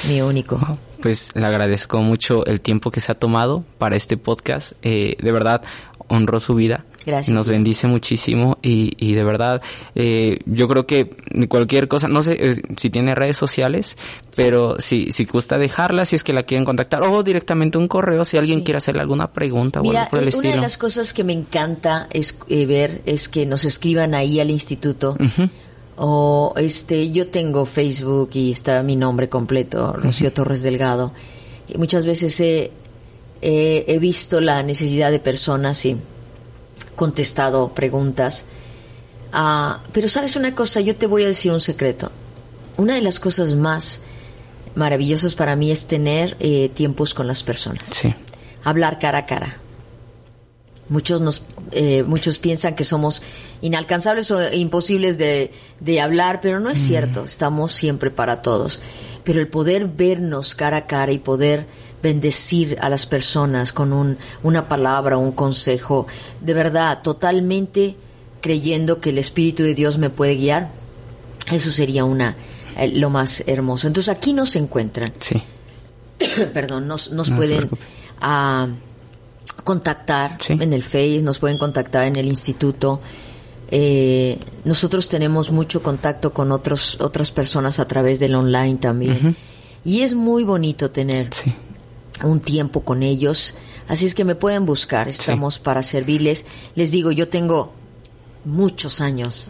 mi 0.07 0.21
único 0.21 0.59
pues 1.01 1.29
le 1.35 1.45
agradezco 1.45 2.01
mucho 2.01 2.45
el 2.45 2.61
tiempo 2.61 2.91
que 2.91 2.99
se 2.99 3.11
ha 3.11 3.15
tomado 3.15 3.63
para 3.77 3.95
este 3.95 4.17
podcast. 4.17 4.73
Eh, 4.81 5.15
de 5.21 5.31
verdad, 5.31 5.63
honró 6.07 6.39
su 6.39 6.55
vida. 6.55 6.85
Gracias. 7.03 7.33
Nos 7.33 7.49
bendice 7.49 7.87
muchísimo 7.87 8.59
y, 8.61 8.93
y 8.99 9.13
de 9.13 9.23
verdad, 9.23 9.59
eh, 9.95 10.37
yo 10.45 10.67
creo 10.67 10.85
que 10.85 11.09
cualquier 11.49 11.87
cosa, 11.87 12.07
no 12.07 12.21
sé 12.21 12.37
eh, 12.39 12.61
si 12.77 12.91
tiene 12.91 13.15
redes 13.15 13.37
sociales, 13.37 13.97
pero 14.35 14.75
si, 14.77 15.11
si 15.11 15.25
gusta 15.25 15.57
dejarla, 15.57 16.05
si 16.05 16.15
es 16.15 16.23
que 16.23 16.31
la 16.31 16.43
quieren 16.43 16.63
contactar, 16.63 17.01
o 17.01 17.23
directamente 17.23 17.79
un 17.79 17.87
correo, 17.87 18.23
si 18.23 18.37
alguien 18.37 18.61
quiere 18.61 18.77
hacerle 18.77 19.01
alguna 19.01 19.33
pregunta 19.33 19.81
o 19.81 19.89
algo 19.89 20.09
por 20.11 20.19
el 20.19 20.27
estilo. 20.27 20.49
Una 20.49 20.55
de 20.57 20.61
las 20.61 20.77
cosas 20.77 21.11
que 21.11 21.23
me 21.23 21.33
encanta 21.33 22.07
es 22.11 22.37
ver 22.47 23.01
es 23.07 23.27
que 23.27 23.47
nos 23.47 23.65
escriban 23.65 24.13
ahí 24.13 24.39
al 24.39 24.51
instituto 24.51 25.17
o 25.97 26.53
este 26.57 27.11
yo 27.11 27.27
tengo 27.27 27.65
Facebook 27.65 28.31
y 28.33 28.51
está 28.51 28.81
mi 28.83 28.95
nombre 28.95 29.29
completo, 29.29 29.93
Rocío 29.93 30.33
Torres 30.33 30.63
Delgado, 30.63 31.11
y 31.67 31.77
muchas 31.77 32.05
veces 32.05 32.39
he, 32.39 32.71
he, 33.41 33.99
visto 33.99 34.41
la 34.41 34.63
necesidad 34.63 35.11
de 35.11 35.19
personas 35.19 35.85
y 35.85 35.97
contestado 36.95 37.69
preguntas, 37.73 38.45
Ah, 39.31 39.79
pero 39.93 40.09
sabes 40.09 40.35
una 40.35 40.53
cosa, 40.55 40.81
yo 40.81 40.95
te 40.95 41.07
voy 41.07 41.23
a 41.23 41.27
decir 41.27 41.51
un 41.51 41.61
secreto. 41.61 42.11
Una 42.77 42.95
de 42.95 43.01
las 43.01 43.19
cosas 43.19 43.55
más 43.55 44.01
maravillosas 44.75 45.35
para 45.35 45.55
mí 45.55 45.71
es 45.71 45.85
tener 45.85 46.35
eh, 46.39 46.69
tiempos 46.73 47.13
con 47.13 47.27
las 47.27 47.43
personas. 47.43 47.83
Sí. 47.89 48.13
Hablar 48.63 48.99
cara 48.99 49.19
a 49.19 49.25
cara. 49.25 49.57
Muchos 50.91 51.21
nos, 51.21 51.41
eh, 51.71 52.03
muchos 52.03 52.37
piensan 52.37 52.75
que 52.75 52.83
somos 52.83 53.23
inalcanzables 53.61 54.29
o 54.29 54.53
imposibles 54.53 55.17
de, 55.17 55.53
de 55.79 56.01
hablar, 56.01 56.41
pero 56.41 56.59
no 56.59 56.69
es 56.69 56.79
cierto. 56.79 57.23
Estamos 57.23 57.71
siempre 57.71 58.11
para 58.11 58.41
todos. 58.41 58.81
Pero 59.23 59.39
el 59.39 59.47
poder 59.47 59.87
vernos 59.87 60.53
cara 60.53 60.75
a 60.75 60.87
cara 60.87 61.13
y 61.13 61.19
poder 61.19 61.65
bendecir 62.03 62.77
a 62.81 62.89
las 62.89 63.05
personas 63.05 63.71
con 63.71 63.93
un, 63.93 64.17
una 64.43 64.67
palabra, 64.67 65.17
un 65.17 65.31
consejo, 65.31 66.07
de 66.41 66.53
verdad, 66.53 67.01
totalmente 67.01 67.95
creyendo 68.41 68.99
que 68.99 69.11
el 69.11 69.17
Espíritu 69.17 69.63
de 69.63 69.73
Dios 69.73 69.97
me 69.97 70.09
puede 70.09 70.35
guiar, 70.35 70.71
eso 71.49 71.71
sería 71.71 72.03
una 72.03 72.35
eh, 72.77 72.89
lo 72.89 73.09
más 73.09 73.45
hermoso. 73.47 73.87
Entonces 73.87 74.13
aquí 74.13 74.33
nos 74.33 74.57
encuentran. 74.57 75.09
Sí. 75.19 75.41
Perdón, 76.53 76.85
nos, 76.85 77.11
nos 77.11 77.29
No 77.29 77.37
pueden 77.37 77.69
contactar 79.63 80.37
Sí. 80.39 80.53
en 80.59 80.73
el 80.73 80.83
Face, 80.83 81.21
nos 81.21 81.39
pueden 81.39 81.57
contactar 81.57 82.07
en 82.07 82.15
el 82.15 82.27
instituto. 82.27 82.99
Eh, 83.69 84.37
nosotros 84.65 85.07
tenemos 85.07 85.51
mucho 85.51 85.81
contacto 85.81 86.33
con 86.33 86.51
otros, 86.51 86.97
otras 86.99 87.31
personas 87.31 87.79
a 87.79 87.87
través 87.87 88.19
del 88.19 88.35
online 88.35 88.75
también. 88.77 89.35
Y 89.85 90.01
es 90.01 90.13
muy 90.13 90.43
bonito 90.43 90.91
tener 90.91 91.33
Sí. 91.33 91.53
un 92.23 92.39
tiempo 92.41 92.81
con 92.81 93.01
ellos. 93.03 93.53
Así 93.87 94.05
es 94.05 94.13
que 94.15 94.25
me 94.25 94.35
pueden 94.35 94.65
buscar, 94.65 95.07
estamos 95.07 95.57
para 95.59 95.83
servirles. 95.83 96.45
Les 96.75 96.91
digo, 96.91 97.11
yo 97.11 97.27
tengo 97.29 97.73
muchos 98.45 99.01
años 99.01 99.47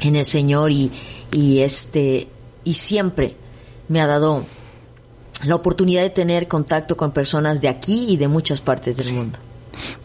en 0.00 0.16
el 0.16 0.24
Señor 0.24 0.70
y, 0.72 0.90
y 1.32 1.60
este 1.60 2.28
y 2.64 2.74
siempre 2.74 3.36
me 3.88 4.00
ha 4.00 4.06
dado 4.06 4.44
la 5.44 5.54
oportunidad 5.54 6.02
de 6.02 6.10
tener 6.10 6.48
contacto 6.48 6.96
con 6.96 7.12
personas 7.12 7.60
de 7.60 7.68
aquí 7.68 8.06
y 8.08 8.16
de 8.16 8.28
muchas 8.28 8.60
partes 8.60 8.96
del 8.96 9.14
mundo. 9.14 9.38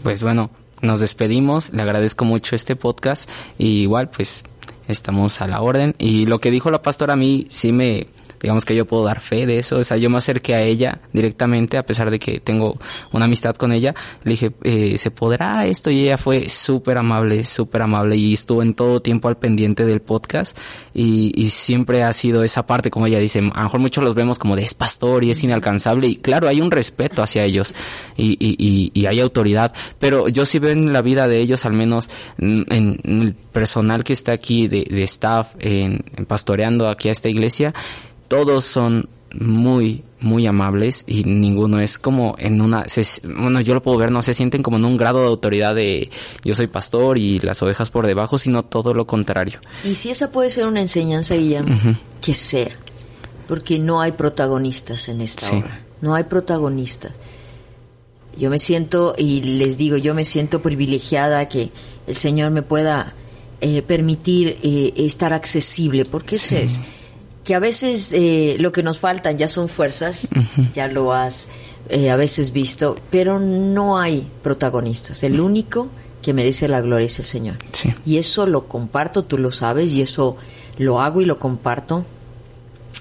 Pues 0.03 0.23
bueno, 0.23 0.49
nos 0.81 0.99
despedimos. 0.99 1.73
Le 1.73 1.81
agradezco 1.81 2.25
mucho 2.25 2.55
este 2.55 2.75
podcast. 2.75 3.29
Y 3.57 3.81
igual, 3.81 4.09
pues, 4.09 4.43
estamos 4.87 5.41
a 5.41 5.47
la 5.47 5.61
orden. 5.61 5.95
Y 5.97 6.25
lo 6.25 6.39
que 6.39 6.51
dijo 6.51 6.71
la 6.71 6.81
pastora 6.81 7.13
a 7.13 7.17
mí, 7.17 7.47
sí 7.49 7.71
me, 7.71 8.07
digamos 8.41 8.65
que 8.65 8.75
yo 8.75 8.85
puedo 8.85 9.03
dar 9.03 9.19
fe 9.19 9.45
de 9.45 9.57
eso. 9.57 9.77
O 9.77 9.83
sea, 9.83 9.97
yo 9.97 10.09
me 10.09 10.17
acerqué 10.17 10.55
a 10.55 10.61
ella 10.61 11.01
directamente, 11.13 11.77
a 11.77 11.85
pesar 11.85 12.11
de 12.11 12.19
que 12.19 12.39
tengo 12.39 12.77
una 13.11 13.25
amistad 13.25 13.55
con 13.55 13.71
ella. 13.71 13.95
Le 14.23 14.31
dije, 14.31 14.51
eh, 14.63 14.97
¿se 14.97 15.11
podrá 15.11 15.65
esto? 15.65 15.89
Y 15.89 16.05
ella 16.05 16.17
fue 16.17 16.49
súper 16.49 16.97
amable, 16.97 17.45
súper 17.45 17.81
amable. 17.81 18.15
Y 18.15 18.33
estuvo 18.33 18.61
en 18.61 18.73
todo 18.73 19.01
tiempo 19.01 19.27
al 19.27 19.37
pendiente 19.37 19.85
del 19.85 20.01
podcast. 20.01 20.57
Y, 20.93 21.31
y 21.35 21.49
siempre 21.49 22.03
ha 22.03 22.13
sido 22.13 22.43
esa 22.43 22.65
parte, 22.65 22.91
como 22.91 23.07
ella 23.07 23.19
dice, 23.19 23.39
a 23.39 23.41
lo 23.41 23.63
mejor 23.63 23.79
muchos 23.79 24.03
los 24.03 24.15
vemos 24.15 24.39
como 24.39 24.55
de 24.55 24.63
es 24.63 24.73
pastor 24.73 25.23
y 25.23 25.31
es 25.31 25.43
inalcanzable. 25.43 26.07
Y 26.07 26.15
claro, 26.17 26.47
hay 26.47 26.61
un 26.61 26.71
respeto 26.71 27.21
hacia 27.21 27.43
ellos. 27.43 27.73
Y, 28.17 28.31
y, 28.39 28.55
y, 28.57 28.91
y 28.93 29.05
hay 29.05 29.19
autoridad. 29.19 29.73
Pero 29.99 30.27
yo 30.29 30.45
sí 30.45 30.59
veo 30.59 30.71
en 30.71 30.93
la 30.93 31.01
vida 31.01 31.27
de 31.27 31.39
ellos, 31.39 31.65
al 31.65 31.73
menos 31.73 32.09
en, 32.37 32.65
en 32.69 32.99
el 33.05 33.33
personal 33.33 34.03
que 34.03 34.13
está 34.13 34.31
aquí 34.31 34.67
de, 34.67 34.83
de 34.89 35.03
staff, 35.03 35.53
en, 35.59 36.03
en 36.15 36.25
pastoreando 36.25 36.89
aquí 36.89 37.09
a 37.09 37.11
esta 37.11 37.29
iglesia, 37.29 37.73
todos 38.27 38.65
son 38.65 39.07
muy, 39.33 40.03
muy 40.21 40.47
amables 40.47 41.03
y 41.07 41.23
ninguno 41.25 41.79
es 41.81 41.99
como 41.99 42.35
en 42.39 42.61
una, 42.61 42.87
se- 42.87 43.21
bueno, 43.27 43.59
yo 43.61 43.73
lo 43.73 43.83
puedo 43.83 43.97
ver, 43.97 44.09
no 44.11 44.21
se 44.21 44.33
sienten 44.33 44.63
como 44.63 44.77
en 44.77 44.85
un 44.85 44.95
grado 44.97 45.21
de 45.21 45.27
autoridad 45.27 45.75
de 45.75 46.09
yo 46.43 46.55
soy 46.55 46.67
pastor 46.67 47.17
y 47.17 47.39
las 47.39 47.61
ovejas 47.61 47.89
por 47.89 48.07
debajo, 48.07 48.37
sino 48.37 48.63
todo 48.63 48.93
lo 48.93 49.05
contrario. 49.05 49.59
Y 49.83 49.95
si 49.95 50.09
esa 50.09 50.31
puede 50.31 50.49
ser 50.49 50.67
una 50.67 50.79
enseñanza, 50.81 51.35
Guillermo, 51.35 51.77
que 52.21 52.33
sea, 52.33 52.71
porque 53.47 53.77
no 53.77 53.99
hay 54.01 54.13
protagonistas 54.13 55.09
en 55.09 55.21
esta 55.21 55.47
Sí. 55.49 55.55
obra, 55.57 55.81
no 56.01 56.15
hay 56.15 56.23
protagonistas. 56.23 57.11
Yo 58.37 58.49
me 58.49 58.59
siento, 58.59 59.15
y 59.17 59.41
les 59.41 59.77
digo, 59.77 59.95
yo 59.97 60.13
me 60.13 60.25
siento 60.25 60.61
privilegiada 60.61 61.47
que 61.47 61.71
el 62.07 62.15
Señor 62.15 62.51
me 62.51 62.61
pueda 62.63 63.13
eh, 63.61 63.81
permitir 63.81 64.57
eh, 64.61 64.93
estar 64.97 65.33
accesible, 65.33 66.03
porque 66.05 66.35
eso 66.35 66.55
es, 66.57 66.81
que 67.45 67.55
a 67.55 67.59
veces 67.59 68.11
eh, 68.11 68.57
lo 68.59 68.71
que 68.71 68.83
nos 68.83 68.99
faltan 68.99 69.37
ya 69.37 69.47
son 69.47 69.69
fuerzas, 69.69 70.27
ya 70.73 70.87
lo 70.87 71.13
has 71.13 71.47
eh, 71.87 72.09
a 72.09 72.17
veces 72.17 72.51
visto, 72.51 72.95
pero 73.11 73.39
no 73.39 73.99
hay 73.99 74.27
protagonistas. 74.41 75.21
El 75.23 75.39
único 75.39 75.87
que 76.23 76.33
merece 76.33 76.67
la 76.67 76.81
gloria 76.81 77.05
es 77.05 77.19
el 77.19 77.25
Señor. 77.25 77.57
Sí. 77.71 77.93
Y 78.03 78.17
eso 78.17 78.47
lo 78.47 78.67
comparto, 78.67 79.23
tú 79.23 79.37
lo 79.37 79.51
sabes, 79.51 79.91
y 79.91 80.01
eso 80.01 80.37
lo 80.79 80.99
hago 80.99 81.21
y 81.21 81.25
lo 81.25 81.37
comparto. 81.37 82.03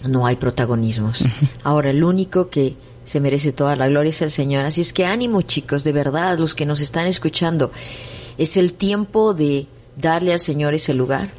No 0.06 0.26
hay 0.26 0.36
protagonismos. 0.36 1.24
Ahora, 1.64 1.88
el 1.88 2.04
único 2.04 2.50
que 2.50 2.76
se 3.06 3.20
merece 3.20 3.52
toda 3.52 3.76
la 3.76 3.88
gloria 3.88 4.10
es 4.10 4.20
el 4.20 4.30
Señor. 4.30 4.66
Así 4.66 4.82
es 4.82 4.92
que 4.92 5.06
ánimo, 5.06 5.40
chicos, 5.40 5.84
de 5.84 5.92
verdad, 5.92 6.38
los 6.38 6.54
que 6.54 6.66
nos 6.66 6.82
están 6.82 7.06
escuchando. 7.06 7.72
Es 8.36 8.58
el 8.58 8.74
tiempo 8.74 9.32
de 9.32 9.66
darle 9.96 10.34
al 10.34 10.40
Señor 10.40 10.74
ese 10.74 10.92
lugar. 10.92 11.30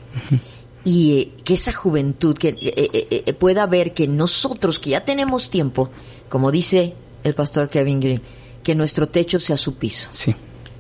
Y 0.86 1.20
eh, 1.20 1.32
que 1.44 1.56
esa 1.56 1.74
juventud 1.74 2.38
que 2.38 2.50
eh, 2.50 2.58
eh, 2.62 3.24
eh, 3.26 3.34
pueda 3.34 3.66
ver 3.66 3.94
que 3.94 4.08
nosotros 4.08 4.80
que 4.80 4.92
ya 4.92 5.04
tenemos 5.04 5.50
tiempo, 5.50 5.90
como 6.30 6.52
dice 6.52 6.94
el 7.24 7.34
pastor 7.34 7.70
Kevin 7.70 8.00
Green, 8.00 8.22
que 8.64 8.76
nuestro 8.76 9.08
techo 9.10 9.40
sea 9.40 9.58
su 9.58 9.76
piso. 9.76 10.08
Sí. 10.12 10.34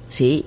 ¿sí? 0.07 0.45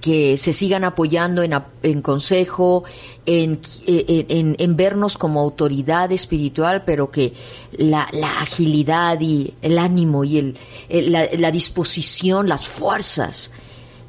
que 0.00 0.36
se 0.36 0.52
sigan 0.52 0.84
apoyando 0.84 1.42
en, 1.42 1.54
en 1.82 2.02
consejo, 2.02 2.84
en, 3.24 3.58
en, 3.86 4.26
en- 4.28 4.56
en 4.58 4.76
vernos 4.76 5.16
como 5.16 5.40
autoridad 5.40 6.12
espiritual, 6.12 6.84
pero 6.84 7.10
que 7.10 7.32
la, 7.78 8.06
la 8.12 8.40
agilidad 8.40 9.18
y 9.22 9.54
el 9.62 9.78
ánimo 9.78 10.22
y 10.24 10.36
el, 10.36 10.58
el- 10.90 11.10
la, 11.10 11.26
la 11.38 11.50
disposición, 11.50 12.50
las 12.50 12.66
fuerzas, 12.68 13.50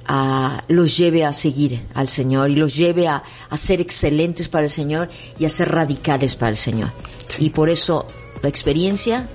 ah, 0.07 0.63
los 0.67 0.97
lleve 0.97 1.23
a 1.25 1.33
seguir 1.33 1.81
al 1.93 2.07
Señor 2.09 2.49
y 2.51 2.55
los 2.55 2.75
lleve 2.75 3.07
a, 3.07 3.23
a 3.49 3.57
ser 3.57 3.81
excelentes 3.81 4.49
para 4.49 4.65
el 4.65 4.71
Señor 4.71 5.09
y 5.39 5.45
a 5.45 5.49
ser 5.49 5.71
radicales 5.71 6.35
para 6.35 6.49
el 6.51 6.57
Señor. 6.57 6.91
Y 7.39 7.49
por 7.49 7.69
eso 7.69 8.07
la 8.41 8.49
experiencia, 8.49 9.27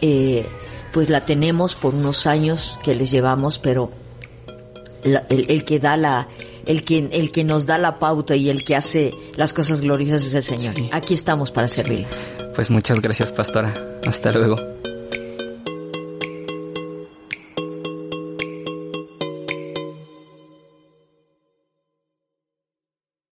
eh, 0.00 0.46
pues 0.92 1.08
la 1.10 1.24
tenemos 1.24 1.74
por 1.74 1.94
unos 1.94 2.26
años 2.26 2.78
que 2.82 2.94
les 2.94 3.10
llevamos, 3.10 3.58
pero 3.58 3.90
la- 5.04 5.24
el, 5.28 5.46
el 5.50 5.64
que 5.64 5.78
da 5.78 5.96
la 5.96 6.28
el 6.66 6.84
que 6.84 6.98
el 7.10 7.32
que 7.32 7.42
nos 7.42 7.64
da 7.66 7.78
la 7.78 7.98
pauta 7.98 8.36
y 8.36 8.50
el 8.50 8.64
que 8.64 8.76
hace 8.76 9.14
las 9.34 9.52
cosas 9.54 9.80
gloriosas 9.80 10.24
es 10.24 10.34
el 10.34 10.42
Señor. 10.42 10.74
Sí. 10.76 10.88
Aquí 10.92 11.14
estamos 11.14 11.50
para 11.50 11.66
servirles. 11.68 12.24
Pues 12.54 12.70
muchas 12.70 13.00
gracias, 13.00 13.32
pastora. 13.32 13.74
Hasta 14.06 14.30
luego. 14.32 14.56